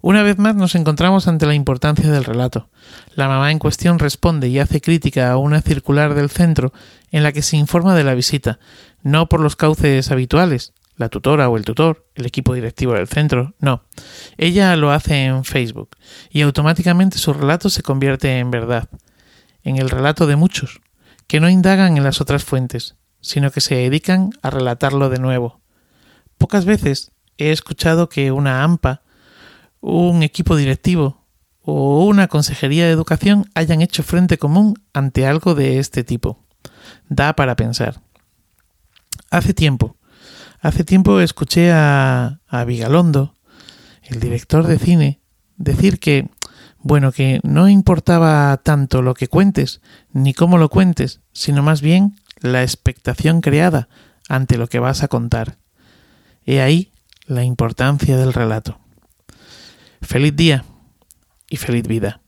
Una 0.03 0.23
vez 0.23 0.39
más 0.39 0.55
nos 0.55 0.75
encontramos 0.75 1.29
ante 1.29 1.47
la 1.47 1.55
importancia 1.55 2.11
del 2.11 2.25
relato. 2.25 2.71
La 3.15 3.29
mamá 3.29 3.51
en 3.51 3.59
cuestión 3.59 3.99
responde 3.99 4.49
y 4.49 4.59
hace 4.59 4.81
crítica 4.81 5.31
a 5.31 5.37
una 5.37 5.61
circular 5.61 6.15
del 6.15 6.31
centro 6.31 6.73
en 7.11 7.23
la 7.23 7.33
que 7.33 7.43
se 7.43 7.59
informa 7.59 7.95
de 7.95 8.05
la 8.05 8.15
visita, 8.15 8.59
no 9.03 9.29
por 9.29 9.41
los 9.41 9.57
cauces 9.57 10.11
habituales, 10.11 10.73
la 10.97 11.11
tutora 11.11 11.49
o 11.51 11.57
el 11.57 11.65
tutor, 11.65 12.07
el 12.15 12.27
equipo 12.27 12.55
directivo 12.55 12.95
del 12.95 13.09
centro, 13.09 13.55
no. 13.59 13.83
Ella 14.39 14.75
lo 14.77 14.91
hace 14.91 15.25
en 15.25 15.45
Facebook 15.45 15.91
y 16.31 16.43
automáticamente 16.43 17.19
su 17.19 17.35
relato 17.35 17.69
se 17.69 17.83
convierte 17.83 18.39
en 18.39 18.51
verdad, 18.51 18.89
en 19.65 19.77
el 19.77 19.91
relato 19.91 20.27
de 20.27 20.37
muchos, 20.37 20.81
que 21.27 21.41
no 21.41 21.51
indagan 21.51 21.99
en 21.99 22.05
las 22.05 22.23
otras 22.23 22.43
fuentes, 22.45 22.97
sino 23.21 23.51
que 23.51 23.61
se 23.61 23.75
dedican 23.75 24.31
a 24.41 24.49
relatarlo 24.49 25.11
de 25.11 25.19
nuevo. 25.19 25.61
Pocas 26.39 26.65
veces 26.65 27.13
he 27.37 27.51
escuchado 27.51 28.09
que 28.09 28.33
una 28.33 28.63
AMPA 28.63 29.03
un 29.81 30.23
equipo 30.23 30.57
directivo 30.57 31.25
o 31.63 32.05
una 32.07 32.29
consejería 32.29 32.87
de 32.87 32.93
educación 32.93 33.47
hayan 33.55 33.83
hecho 33.83 34.03
frente 34.03 34.39
común 34.39 34.75
ante 34.93 35.27
algo 35.27 35.55
de 35.55 35.79
este 35.79 36.05
tipo. 36.05 36.39
Da 37.09 37.35
para 37.35 37.57
pensar. 37.57 38.01
Hace 39.31 39.55
tiempo, 39.55 39.97
hace 40.61 40.85
tiempo 40.85 41.21
escuché 41.21 41.71
a, 41.73 42.41
a 42.49 42.65
Vigalondo, 42.65 43.35
el 44.03 44.19
director 44.19 44.67
de 44.67 44.79
cine, 44.79 45.21
decir 45.57 46.01
que, 46.01 46.29
bueno, 46.79 47.13
que 47.13 47.41
no 47.45 47.69
importaba 47.69 48.57
tanto 48.57 49.03
lo 49.03 49.15
que 49.15 49.29
cuentes, 49.29 49.81
ni 50.13 50.35
cómo 50.35 50.59
lo 50.59 50.69
cuentes, 50.69 51.21
sino 51.33 51.63
más 51.63 51.81
bien 51.81 52.17
la 52.41 52.63
expectación 52.63 53.41
creada 53.41 53.89
ante 54.29 54.57
lo 54.59 54.69
que 54.69 54.79
vas 54.79 55.03
a 55.03 55.09
contar. 55.09 55.59
He 56.45 56.61
ahí 56.61 56.91
la 57.27 57.45
importancia 57.45 58.17
del 58.17 58.33
relato. 58.33 58.79
Feliz 60.03 60.35
día 60.35 60.65
y 61.49 61.57
feliz 61.57 61.87
vida. 61.87 62.21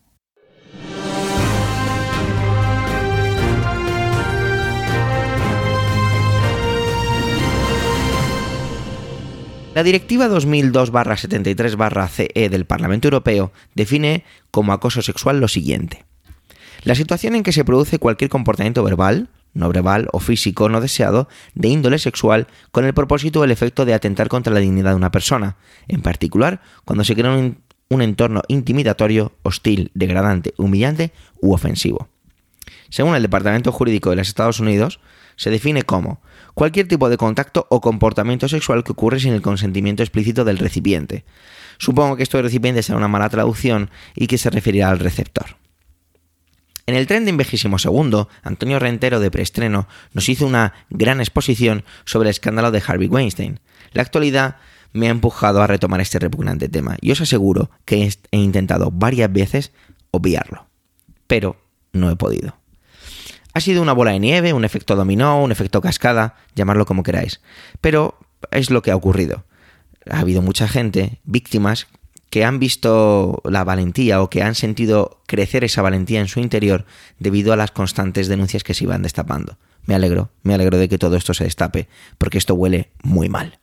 La 9.74 9.82
Directiva 9.82 10.28
2002-73-CE 10.28 12.50
del 12.50 12.66
Parlamento 12.66 13.08
Europeo 13.08 13.52
define 13.74 14.24
como 14.50 14.74
acoso 14.74 15.00
sexual 15.00 15.40
lo 15.40 15.48
siguiente. 15.48 16.04
La 16.84 16.94
situación 16.94 17.36
en 17.36 17.42
que 17.42 17.52
se 17.52 17.64
produce 17.64 17.98
cualquier 17.98 18.28
comportamiento 18.28 18.84
verbal, 18.84 19.30
no 19.54 19.68
verbal 19.68 20.08
o 20.12 20.20
físico 20.20 20.68
no 20.68 20.80
deseado 20.80 21.28
de 21.54 21.68
índole 21.68 21.98
sexual 21.98 22.46
con 22.70 22.84
el 22.84 22.94
propósito 22.94 23.40
o 23.40 23.44
el 23.44 23.50
efecto 23.50 23.84
de 23.84 23.94
atentar 23.94 24.28
contra 24.28 24.52
la 24.52 24.60
dignidad 24.60 24.90
de 24.90 24.96
una 24.96 25.10
persona, 25.10 25.56
en 25.88 26.02
particular 26.02 26.60
cuando 26.84 27.04
se 27.04 27.14
crea 27.14 27.32
un, 27.32 27.58
un 27.88 28.02
entorno 28.02 28.42
intimidatorio, 28.48 29.32
hostil, 29.42 29.90
degradante, 29.94 30.54
humillante 30.56 31.12
u 31.40 31.52
ofensivo. 31.52 32.08
Según 32.88 33.14
el 33.14 33.22
Departamento 33.22 33.72
Jurídico 33.72 34.10
de 34.10 34.16
los 34.16 34.28
Estados 34.28 34.60
Unidos, 34.60 35.00
se 35.36 35.50
define 35.50 35.82
como 35.82 36.20
cualquier 36.54 36.88
tipo 36.88 37.08
de 37.08 37.16
contacto 37.16 37.66
o 37.70 37.80
comportamiento 37.80 38.48
sexual 38.48 38.84
que 38.84 38.92
ocurre 38.92 39.20
sin 39.20 39.32
el 39.32 39.42
consentimiento 39.42 40.02
explícito 40.02 40.44
del 40.44 40.58
recipiente. 40.58 41.24
Supongo 41.78 42.16
que 42.16 42.22
esto 42.22 42.36
de 42.36 42.44
recipiente 42.44 42.82
será 42.82 42.98
una 42.98 43.08
mala 43.08 43.28
traducción 43.28 43.90
y 44.14 44.26
que 44.26 44.38
se 44.38 44.50
referirá 44.50 44.90
al 44.90 44.98
receptor. 44.98 45.61
En 46.86 46.96
el 46.96 47.06
tren 47.06 47.24
de 47.24 47.30
Invejísimo 47.30 47.78
Segundo, 47.78 48.28
Antonio 48.42 48.78
Rentero 48.78 49.20
de 49.20 49.30
Preestreno 49.30 49.86
nos 50.12 50.28
hizo 50.28 50.46
una 50.46 50.74
gran 50.90 51.20
exposición 51.20 51.84
sobre 52.04 52.28
el 52.28 52.32
escándalo 52.32 52.72
de 52.72 52.82
Harvey 52.84 53.08
Weinstein. 53.08 53.60
La 53.92 54.02
actualidad 54.02 54.56
me 54.92 55.06
ha 55.06 55.10
empujado 55.10 55.62
a 55.62 55.66
retomar 55.66 56.00
este 56.00 56.18
repugnante 56.18 56.68
tema 56.68 56.96
y 57.00 57.12
os 57.12 57.20
aseguro 57.20 57.70
que 57.84 58.10
he 58.30 58.36
intentado 58.36 58.90
varias 58.90 59.32
veces 59.32 59.72
obviarlo, 60.10 60.66
pero 61.26 61.56
no 61.92 62.10
he 62.10 62.16
podido. 62.16 62.56
Ha 63.54 63.60
sido 63.60 63.80
una 63.82 63.92
bola 63.92 64.12
de 64.12 64.18
nieve, 64.18 64.52
un 64.52 64.64
efecto 64.64 64.96
dominó, 64.96 65.42
un 65.42 65.52
efecto 65.52 65.80
cascada, 65.80 66.36
llamarlo 66.54 66.84
como 66.84 67.02
queráis, 67.02 67.40
pero 67.80 68.18
es 68.50 68.70
lo 68.70 68.82
que 68.82 68.90
ha 68.90 68.96
ocurrido. 68.96 69.44
Ha 70.10 70.20
habido 70.20 70.42
mucha 70.42 70.66
gente, 70.66 71.20
víctimas, 71.24 71.86
que 72.32 72.46
han 72.46 72.58
visto 72.58 73.42
la 73.44 73.62
valentía 73.62 74.22
o 74.22 74.30
que 74.30 74.42
han 74.42 74.54
sentido 74.54 75.20
crecer 75.26 75.64
esa 75.64 75.82
valentía 75.82 76.18
en 76.18 76.28
su 76.28 76.40
interior 76.40 76.86
debido 77.18 77.52
a 77.52 77.56
las 77.56 77.72
constantes 77.72 78.26
denuncias 78.26 78.64
que 78.64 78.72
se 78.72 78.84
iban 78.84 79.02
destapando. 79.02 79.58
Me 79.84 79.94
alegro, 79.94 80.30
me 80.42 80.54
alegro 80.54 80.78
de 80.78 80.88
que 80.88 80.96
todo 80.96 81.16
esto 81.16 81.34
se 81.34 81.44
destape, 81.44 81.88
porque 82.16 82.38
esto 82.38 82.54
huele 82.54 82.90
muy 83.02 83.28
mal. 83.28 83.58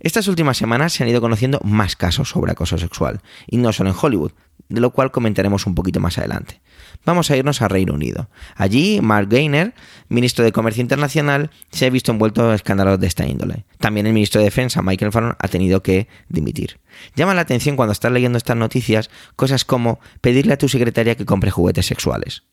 Estas 0.00 0.26
últimas 0.26 0.56
semanas 0.56 0.94
se 0.94 1.02
han 1.02 1.10
ido 1.10 1.20
conociendo 1.20 1.60
más 1.64 1.96
casos 1.96 2.30
sobre 2.30 2.52
acoso 2.52 2.78
sexual, 2.78 3.20
y 3.46 3.58
no 3.58 3.74
solo 3.74 3.90
en 3.90 3.96
Hollywood, 4.00 4.32
de 4.70 4.80
lo 4.80 4.90
cual 4.92 5.10
comentaremos 5.10 5.66
un 5.66 5.74
poquito 5.74 6.00
más 6.00 6.16
adelante. 6.16 6.62
Vamos 7.04 7.30
a 7.30 7.36
irnos 7.36 7.62
a 7.62 7.68
Reino 7.68 7.94
Unido. 7.94 8.28
Allí, 8.54 9.00
Mark 9.00 9.28
Gainer, 9.28 9.74
ministro 10.08 10.44
de 10.44 10.52
Comercio 10.52 10.80
Internacional, 10.80 11.50
se 11.70 11.86
ha 11.86 11.90
visto 11.90 12.12
envuelto 12.12 12.48
en 12.48 12.54
escándalos 12.54 12.98
de 13.00 13.06
esta 13.06 13.26
índole. 13.26 13.64
También 13.78 14.06
el 14.06 14.12
ministro 14.12 14.40
de 14.40 14.46
Defensa, 14.46 14.82
Michael 14.82 15.12
Fallon, 15.12 15.36
ha 15.38 15.48
tenido 15.48 15.82
que 15.82 16.08
dimitir. 16.28 16.80
Llama 17.14 17.34
la 17.34 17.42
atención 17.42 17.76
cuando 17.76 17.92
estás 17.92 18.12
leyendo 18.12 18.38
estas 18.38 18.56
noticias 18.56 19.10
cosas 19.36 19.64
como 19.64 20.00
pedirle 20.20 20.54
a 20.54 20.58
tu 20.58 20.68
secretaria 20.68 21.14
que 21.14 21.24
compre 21.24 21.50
juguetes 21.50 21.86
sexuales. 21.86 22.44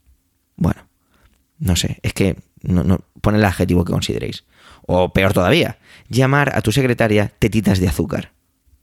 Bueno, 0.55 0.87
no 1.59 1.75
sé, 1.75 1.99
es 2.03 2.13
que 2.13 2.37
no, 2.61 2.83
no, 2.83 3.03
el 3.31 3.45
adjetivo 3.45 3.85
que 3.85 3.93
consideréis. 3.93 4.45
O 4.85 5.13
peor 5.13 5.33
todavía, 5.33 5.77
llamar 6.09 6.55
a 6.55 6.61
tu 6.61 6.71
secretaria 6.71 7.31
tetitas 7.39 7.79
de 7.79 7.87
azúcar. 7.87 8.33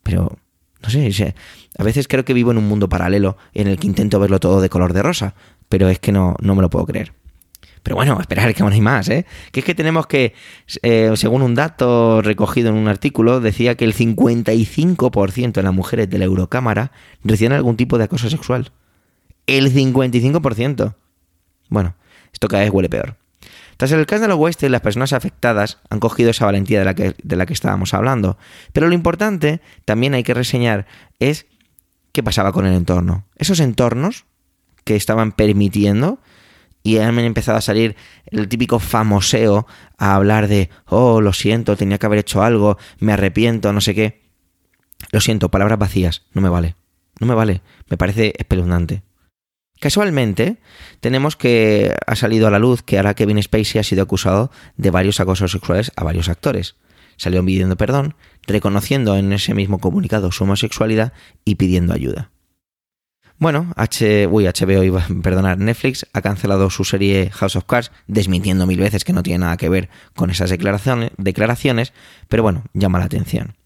Pero, 0.02 0.38
no 0.82 0.90
sé, 0.90 1.34
a 1.78 1.82
veces 1.82 2.08
creo 2.08 2.24
que 2.24 2.34
vivo 2.34 2.50
en 2.50 2.58
un 2.58 2.68
mundo 2.68 2.88
paralelo 2.88 3.36
en 3.54 3.68
el 3.68 3.78
que 3.78 3.86
intento 3.86 4.18
verlo 4.18 4.40
todo 4.40 4.60
de 4.60 4.68
color 4.68 4.92
de 4.92 5.02
rosa, 5.02 5.34
pero 5.68 5.88
es 5.88 5.98
que 5.98 6.12
no, 6.12 6.36
no 6.40 6.54
me 6.54 6.62
lo 6.62 6.70
puedo 6.70 6.86
creer. 6.86 7.12
Pero 7.82 7.96
bueno, 7.96 8.20
esperar 8.20 8.54
que 8.54 8.62
aún 8.62 8.72
hay 8.72 8.80
más, 8.80 9.08
¿eh? 9.08 9.24
Que 9.52 9.60
es 9.60 9.66
que 9.66 9.74
tenemos 9.74 10.06
que, 10.06 10.34
eh, 10.82 11.12
según 11.14 11.42
un 11.42 11.54
dato 11.54 12.20
recogido 12.20 12.68
en 12.68 12.74
un 12.74 12.88
artículo, 12.88 13.40
decía 13.40 13.74
que 13.74 13.84
el 13.84 13.94
55% 13.94 15.52
de 15.52 15.62
las 15.62 15.72
mujeres 15.72 16.10
de 16.10 16.18
la 16.18 16.26
Eurocámara 16.26 16.92
reciben 17.24 17.52
algún 17.52 17.76
tipo 17.76 17.96
de 17.96 18.04
acoso 18.04 18.28
sexual. 18.28 18.72
El 19.46 19.72
55%. 19.72 20.94
Bueno, 21.68 21.94
esto 22.32 22.48
cada 22.48 22.64
vez 22.64 22.72
huele 22.72 22.90
peor. 22.90 23.16
Tras 23.80 23.92
el 23.92 24.00
escándalo 24.00 24.36
Weinstein, 24.36 24.72
las 24.72 24.82
personas 24.82 25.14
afectadas 25.14 25.78
han 25.88 26.00
cogido 26.00 26.28
esa 26.28 26.44
valentía 26.44 26.80
de 26.80 26.84
la, 26.84 26.94
que, 26.94 27.14
de 27.22 27.36
la 27.36 27.46
que 27.46 27.54
estábamos 27.54 27.94
hablando. 27.94 28.36
Pero 28.74 28.88
lo 28.88 28.94
importante, 28.94 29.62
también 29.86 30.12
hay 30.12 30.22
que 30.22 30.34
reseñar, 30.34 30.86
es 31.18 31.46
qué 32.12 32.22
pasaba 32.22 32.52
con 32.52 32.66
el 32.66 32.74
entorno. 32.74 33.24
Esos 33.36 33.58
entornos 33.58 34.26
que 34.84 34.96
estaban 34.96 35.32
permitiendo 35.32 36.18
y 36.82 36.98
han 36.98 37.18
empezado 37.20 37.56
a 37.56 37.62
salir 37.62 37.96
el 38.26 38.48
típico 38.48 38.80
famoseo 38.80 39.66
a 39.96 40.14
hablar 40.14 40.46
de, 40.46 40.68
oh, 40.84 41.22
lo 41.22 41.32
siento, 41.32 41.74
tenía 41.74 41.96
que 41.96 42.04
haber 42.04 42.18
hecho 42.18 42.42
algo, 42.42 42.76
me 42.98 43.14
arrepiento, 43.14 43.72
no 43.72 43.80
sé 43.80 43.94
qué. 43.94 44.20
Lo 45.10 45.22
siento, 45.22 45.50
palabras 45.50 45.78
vacías, 45.78 46.26
no 46.34 46.42
me 46.42 46.50
vale. 46.50 46.76
No 47.18 47.26
me 47.26 47.34
vale, 47.34 47.62
me 47.88 47.96
parece 47.96 48.34
espeluznante. 48.36 49.04
Casualmente, 49.80 50.58
tenemos 51.00 51.36
que 51.36 51.96
ha 52.06 52.14
salido 52.14 52.46
a 52.46 52.50
la 52.50 52.58
luz 52.58 52.82
que 52.82 52.98
ahora 52.98 53.14
Kevin 53.14 53.42
Spacey 53.42 53.80
ha 53.80 53.82
sido 53.82 54.02
acusado 54.02 54.50
de 54.76 54.90
varios 54.90 55.20
acosos 55.20 55.50
sexuales 55.50 55.90
a 55.96 56.04
varios 56.04 56.28
actores. 56.28 56.76
salió 57.16 57.44
pidiendo 57.44 57.76
perdón, 57.76 58.14
reconociendo 58.46 59.16
en 59.16 59.32
ese 59.32 59.52
mismo 59.54 59.78
comunicado 59.78 60.32
su 60.32 60.44
homosexualidad 60.44 61.12
y 61.44 61.56
pidiendo 61.56 61.92
ayuda. 61.94 62.30
Bueno, 63.38 63.72
H, 63.76 64.26
uy, 64.26 64.44
HBO, 64.44 64.84
iba, 64.84 65.02
perdonar, 65.22 65.58
Netflix 65.58 66.06
ha 66.12 66.20
cancelado 66.20 66.68
su 66.68 66.84
serie 66.84 67.30
House 67.30 67.56
of 67.56 67.64
Cards, 67.64 67.90
desmintiendo 68.06 68.66
mil 68.66 68.80
veces 68.80 69.02
que 69.02 69.14
no 69.14 69.22
tiene 69.22 69.40
nada 69.40 69.56
que 69.56 69.70
ver 69.70 69.88
con 70.14 70.30
esas 70.30 70.50
declaraciones, 70.50 71.10
declaraciones 71.16 71.94
pero 72.28 72.42
bueno, 72.42 72.64
llama 72.74 72.98
la 72.98 73.06
atención. 73.06 73.56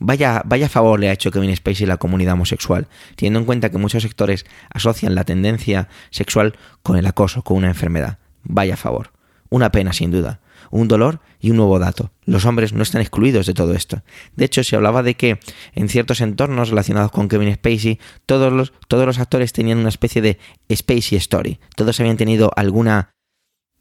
Vaya, 0.00 0.42
vaya 0.44 0.68
favor 0.68 0.98
le 0.98 1.08
ha 1.08 1.12
hecho 1.12 1.30
Kevin 1.30 1.54
Spacey 1.54 1.84
a 1.84 1.88
la 1.88 1.96
comunidad 1.96 2.34
homosexual, 2.34 2.88
teniendo 3.16 3.38
en 3.38 3.46
cuenta 3.46 3.70
que 3.70 3.78
muchos 3.78 4.02
sectores 4.02 4.44
asocian 4.70 5.14
la 5.14 5.24
tendencia 5.24 5.88
sexual 6.10 6.56
con 6.82 6.96
el 6.96 7.06
acoso, 7.06 7.42
con 7.42 7.58
una 7.58 7.68
enfermedad. 7.68 8.18
Vaya 8.42 8.76
favor. 8.76 9.12
Una 9.50 9.70
pena, 9.70 9.92
sin 9.92 10.10
duda 10.10 10.40
un 10.74 10.88
dolor 10.88 11.20
y 11.40 11.50
un 11.50 11.56
nuevo 11.56 11.78
dato. 11.78 12.10
Los 12.24 12.44
hombres 12.46 12.72
no 12.72 12.82
están 12.82 13.00
excluidos 13.00 13.46
de 13.46 13.54
todo 13.54 13.74
esto. 13.74 14.02
De 14.34 14.44
hecho, 14.44 14.64
se 14.64 14.76
hablaba 14.76 15.02
de 15.02 15.14
que 15.14 15.38
en 15.72 15.88
ciertos 15.88 16.20
entornos 16.20 16.70
relacionados 16.70 17.12
con 17.12 17.28
Kevin 17.28 17.54
Spacey, 17.54 18.00
todos 18.26 18.52
los, 18.52 18.72
todos 18.88 19.06
los 19.06 19.18
actores 19.18 19.52
tenían 19.52 19.78
una 19.78 19.88
especie 19.88 20.22
de 20.22 20.38
Spacey 20.74 21.16
Story. 21.18 21.60
Todos 21.76 22.00
habían 22.00 22.16
tenido 22.16 22.50
alguna, 22.56 23.10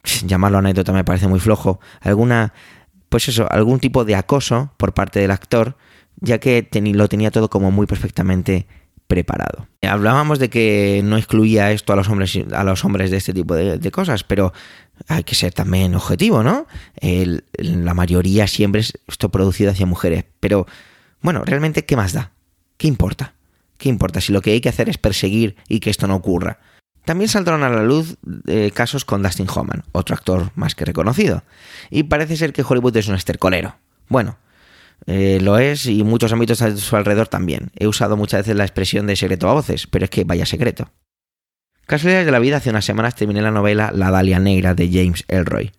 llamarlo 0.25 0.59
anécdota 0.59 0.93
me 0.93 1.03
parece 1.03 1.27
muy 1.27 1.39
flojo, 1.39 1.79
alguna, 2.01 2.53
pues 3.09 3.27
eso, 3.27 3.51
algún 3.51 3.79
tipo 3.79 4.05
de 4.05 4.15
acoso 4.15 4.73
por 4.77 4.93
parte 4.93 5.19
del 5.19 5.31
actor, 5.31 5.77
ya 6.23 6.39
que 6.39 6.67
lo 6.71 7.07
tenía 7.09 7.31
todo 7.31 7.49
como 7.49 7.69
muy 7.69 7.85
perfectamente 7.85 8.65
preparado. 9.07 9.67
Hablábamos 9.81 10.39
de 10.39 10.49
que 10.49 11.01
no 11.03 11.17
excluía 11.17 11.71
esto 11.71 11.93
a 11.93 11.95
los 11.97 12.07
hombres, 12.07 12.39
a 12.53 12.63
los 12.63 12.83
hombres 12.85 13.11
de 13.11 13.17
este 13.17 13.33
tipo 13.33 13.53
de, 13.53 13.91
cosas, 13.91 14.23
pero 14.23 14.53
hay 15.07 15.23
que 15.23 15.35
ser 15.35 15.53
también 15.53 15.93
objetivo, 15.93 16.41
¿no? 16.41 16.65
la 17.57 17.93
mayoría 17.93 18.47
siempre 18.47 18.81
es 18.81 18.93
esto 19.07 19.29
producido 19.29 19.71
hacia 19.71 19.85
mujeres, 19.85 20.25
pero 20.39 20.65
bueno, 21.21 21.43
realmente, 21.45 21.85
¿qué 21.85 21.95
más 21.95 22.13
da? 22.13 22.31
¿Qué 22.77 22.87
importa? 22.87 23.33
¿Qué 23.77 23.89
importa 23.89 24.21
si 24.21 24.31
lo 24.31 24.41
que 24.41 24.51
hay 24.51 24.61
que 24.61 24.69
hacer 24.69 24.89
es 24.89 24.97
perseguir 24.97 25.57
y 25.67 25.79
que 25.81 25.89
esto 25.89 26.07
no 26.07 26.15
ocurra? 26.15 26.59
También 27.05 27.27
saldrán 27.27 27.63
a 27.63 27.69
la 27.69 27.83
luz 27.83 28.17
eh, 28.47 28.71
casos 28.73 29.03
con 29.03 29.21
Dustin 29.21 29.47
Hoffman, 29.49 29.83
otro 29.91 30.15
actor 30.15 30.51
más 30.55 30.73
que 30.73 30.85
reconocido. 30.85 31.43
Y 31.89 32.03
parece 32.03 32.37
ser 32.37 32.53
que 32.53 32.63
Hollywood 32.67 32.95
es 32.95 33.09
un 33.09 33.15
estercolero. 33.15 33.75
Bueno, 34.07 34.37
eh, 35.05 35.39
lo 35.41 35.57
es 35.57 35.85
y 35.85 36.03
muchos 36.03 36.31
ámbitos 36.31 36.61
a 36.61 36.75
su 36.77 36.95
alrededor 36.95 37.27
también. 37.27 37.71
He 37.75 37.87
usado 37.87 38.17
muchas 38.17 38.41
veces 38.41 38.55
la 38.55 38.63
expresión 38.63 39.07
de 39.07 39.15
secreto 39.15 39.49
a 39.49 39.53
voces, 39.53 39.87
pero 39.87 40.05
es 40.05 40.11
que 40.11 40.23
vaya 40.23 40.45
secreto. 40.45 40.89
Casualidades 41.85 42.25
de 42.25 42.31
la 42.31 42.39
vida, 42.39 42.57
hace 42.57 42.69
unas 42.69 42.85
semanas 42.85 43.15
terminé 43.15 43.41
la 43.41 43.51
novela 43.51 43.91
La 43.93 44.09
Dalia 44.09 44.39
Negra 44.39 44.73
de 44.73 44.87
James 44.87 45.25
Elroy. 45.27 45.71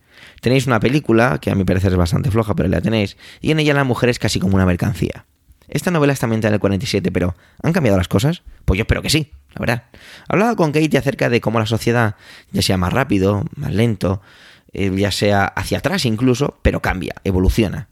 Tenéis 0.42 0.66
una 0.66 0.78
película, 0.78 1.38
que 1.40 1.50
a 1.50 1.54
mi 1.54 1.64
parecer 1.64 1.92
es 1.92 1.98
bastante 1.98 2.30
floja, 2.30 2.54
pero 2.54 2.68
la 2.68 2.82
tenéis, 2.82 3.16
y 3.40 3.50
en 3.50 3.60
ella 3.60 3.72
la 3.72 3.84
mujer 3.84 4.10
es 4.10 4.18
casi 4.18 4.38
como 4.38 4.56
una 4.56 4.66
mercancía. 4.66 5.24
Esta 5.66 5.90
novela 5.90 6.12
está 6.12 6.26
ambientada 6.26 6.50
en 6.50 6.54
el 6.54 6.60
47, 6.60 7.10
pero 7.10 7.34
¿han 7.62 7.72
cambiado 7.72 7.96
las 7.96 8.08
cosas? 8.08 8.42
Pues 8.66 8.76
yo 8.76 8.82
espero 8.82 9.00
que 9.00 9.08
sí, 9.08 9.30
la 9.54 9.60
verdad. 9.60 9.84
Hablaba 10.28 10.56
con 10.56 10.72
Katie 10.72 10.98
acerca 10.98 11.30
de 11.30 11.40
cómo 11.40 11.58
la 11.58 11.64
sociedad, 11.64 12.16
ya 12.52 12.60
sea 12.60 12.76
más 12.76 12.92
rápido, 12.92 13.44
más 13.56 13.72
lento, 13.72 14.20
eh, 14.74 14.92
ya 14.94 15.10
sea 15.10 15.46
hacia 15.46 15.78
atrás 15.78 16.04
incluso, 16.04 16.58
pero 16.60 16.82
cambia, 16.82 17.14
evoluciona 17.24 17.88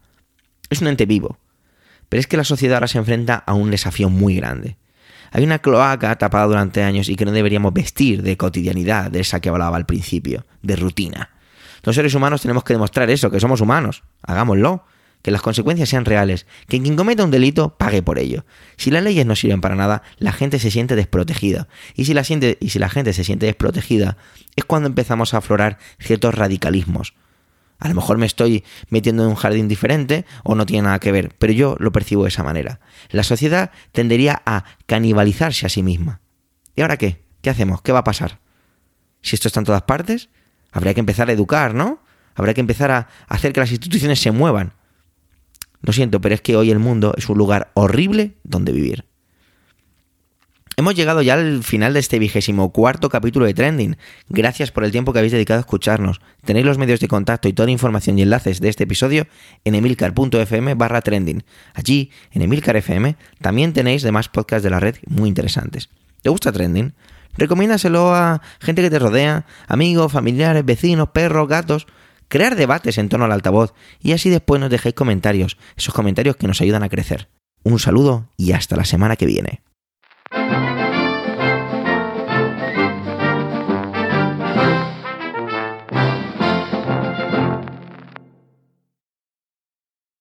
es 0.73 0.81
un 0.81 0.89
ente 0.89 1.07
vivo. 1.07 1.39
Pero 2.09 2.21
es 2.21 2.27
que 2.27 2.37
la 2.37 2.45
sociedad 2.45 2.77
ahora 2.77 2.89
se 2.89 2.99
enfrenta 2.99 3.37
a 3.37 3.55
un 3.55 3.71
desafío 3.71 4.11
muy 4.11 4.37
grande. 4.37 4.77
Hay 5.31 5.45
una 5.45 5.61
cloaca 5.61 6.15
tapada 6.17 6.47
durante 6.47 6.83
años 6.83 7.09
y 7.09 7.17
que 7.17 7.25
no 7.25 7.33
deberíamos 7.33 7.73
vestir 7.73 8.23
de 8.23 8.37
cotidianidad, 8.37 9.11
de 9.11 9.21
esa 9.21 9.41
que 9.41 9.49
hablaba 9.49 9.79
al 9.79 9.87
principio, 9.87 10.45
de 10.61 10.77
rutina. 10.77 11.31
Los 11.83 11.97
seres 11.97 12.15
humanos 12.15 12.43
tenemos 12.43 12.65
que 12.65 12.75
demostrar 12.75 13.11
eso, 13.11 13.31
que 13.31 13.41
somos 13.41 13.61
humanos. 13.61 14.03
Hagámoslo. 14.23 14.85
Que 15.23 15.31
las 15.31 15.41
consecuencias 15.41 15.89
sean 15.89 16.05
reales. 16.05 16.47
Que 16.69 16.83
quien 16.83 16.97
cometa 16.97 17.25
un 17.25 17.31
delito 17.31 17.77
pague 17.79 18.03
por 18.03 18.19
ello. 18.19 18.45
Si 18.77 18.91
las 18.91 19.03
leyes 19.05 19.25
no 19.25 19.37
sirven 19.37 19.61
para 19.61 19.77
nada, 19.77 20.03
la 20.19 20.33
gente 20.33 20.59
se 20.59 20.71
siente 20.71 20.97
desprotegida. 20.97 21.69
Y 21.95 22.05
si 22.05 22.13
la, 22.13 22.23
y 22.61 22.69
si 22.69 22.79
la 22.79 22.89
gente 22.89 23.13
se 23.13 23.25
siente 23.25 23.47
desprotegida, 23.47 24.17
es 24.57 24.65
cuando 24.65 24.89
empezamos 24.89 25.33
a 25.33 25.39
aflorar 25.39 25.79
ciertos 25.99 26.35
radicalismos. 26.35 27.15
A 27.83 27.89
lo 27.89 27.97
mejor 27.97 28.17
me 28.17 28.27
estoy 28.27 28.63
metiendo 28.91 29.25
en 29.25 29.31
un 29.31 29.35
jardín 29.35 29.67
diferente 29.67 30.25
o 30.45 30.55
no 30.55 30.67
tiene 30.67 30.85
nada 30.85 31.01
que 31.01 31.11
ver, 31.11 31.35
pero 31.41 31.53
yo 31.53 31.75
lo 31.81 31.91
percibo 31.91 32.23
de 32.23 32.29
esa 32.29 32.45
manera. 32.45 32.79
La 33.11 33.25
sociedad 33.25 33.73
tendería 33.91 34.41
a 34.47 34.63
canibalizarse 34.87 35.67
a 35.67 35.69
sí 35.69 35.83
misma. 35.83 36.21
¿Y 36.77 36.83
ahora 36.83 36.97
qué? 36.97 37.25
¿Qué 37.41 37.51
hacemos? 37.51 37.83
¿Qué 37.83 37.91
va 37.91 37.99
a 37.99 38.05
pasar? 38.05 38.39
Si 39.21 39.35
esto 39.35 39.49
está 39.49 39.59
en 39.59 39.67
todas 39.67 39.83
partes, 39.83 40.29
habría 40.71 40.95
que 40.95 41.01
empezar 41.01 41.29
a 41.29 41.33
educar, 41.33 41.75
¿no? 41.75 42.05
Habría 42.37 42.55
que 42.55 42.61
empezar 42.61 42.93
a 42.93 43.09
hacer 43.27 43.53
que 43.53 43.59
las 43.59 43.73
instituciones 43.73 44.21
se 44.21 44.31
muevan. 44.31 44.75
Lo 45.81 45.93
siento, 45.93 46.21
pero 46.21 46.37
es 46.37 46.41
que 46.41 46.55
hoy 46.55 46.71
el 46.71 46.79
mundo 46.79 47.15
es 47.17 47.29
un 47.29 47.37
lugar 47.37 47.73
horrible 47.75 48.37
donde 48.45 48.71
vivir. 48.71 49.07
Hemos 50.77 50.95
llegado 50.95 51.21
ya 51.21 51.35
al 51.35 51.63
final 51.63 51.93
de 51.93 52.01
este 52.01 52.19
vigésimo 52.19 52.73
cuarto 52.73 53.11
capítulo 53.11 53.45
de 53.45 53.53
Trending. 53.53 53.97
Gracias 54.31 54.73
por 54.73 54.85
el 54.85 54.91
tiempo 54.91 55.13
que 55.13 55.19
habéis 55.19 55.33
dedicado 55.33 55.59
a 55.59 55.61
escucharnos. 55.61 56.21
Tenéis 56.45 56.65
los 56.65 56.79
medios 56.79 56.99
de 57.01 57.09
contacto 57.09 57.47
y 57.47 57.53
toda 57.53 57.67
la 57.67 57.73
información 57.73 58.19
y 58.19 58.23
enlaces 58.23 58.61
de 58.61 58.71
este 58.71 58.85
episodio 58.85 59.27
en 59.65 59.75
emilcar.fm 59.75 60.75
barra 60.75 61.03
trending. 61.03 61.45
Allí, 61.75 62.11
en 62.31 62.43
Emilcar 62.43 62.77
FM, 62.77 63.17
también 63.41 63.75
tenéis 63.75 64.03
demás 64.03 64.31
podcasts 64.31 64.65
de 64.65 64.71
la 64.71 64.81
red 64.81 64.97
muy 65.07 65.29
interesantes. 65.29 65.91
¿Te 66.23 66.31
gusta 66.31 66.53
Trending? 66.53 66.95
Recomiéndaselo 67.37 68.15
a 68.15 68.41
gente 68.61 68.81
que 68.81 68.91
te 68.91 68.99
rodea, 68.99 69.45
amigos, 69.67 70.13
familiares, 70.13 70.65
vecinos, 70.65 71.11
perros, 71.11 71.49
gatos. 71.49 71.87
Crear 72.29 72.57
debates 72.57 72.97
en 72.97 73.11
torno 73.11 73.27
al 73.27 73.33
altavoz 73.33 73.75
y 74.01 74.13
así 74.13 74.31
después 74.31 74.59
nos 74.59 74.71
dejéis 74.71 74.95
comentarios, 74.95 75.59
esos 75.77 75.93
comentarios 75.93 76.37
que 76.37 76.47
nos 76.47 76.63
ayudan 76.63 76.83
a 76.83 76.89
crecer. 76.89 77.29
Un 77.63 77.79
saludo 77.79 78.31
y 78.39 78.53
hasta 78.53 78.75
la 78.75 78.87
semana 78.87 79.17
que 79.17 79.27
viene. 79.27 79.61
Thank 80.33 80.67
you. 80.67 80.72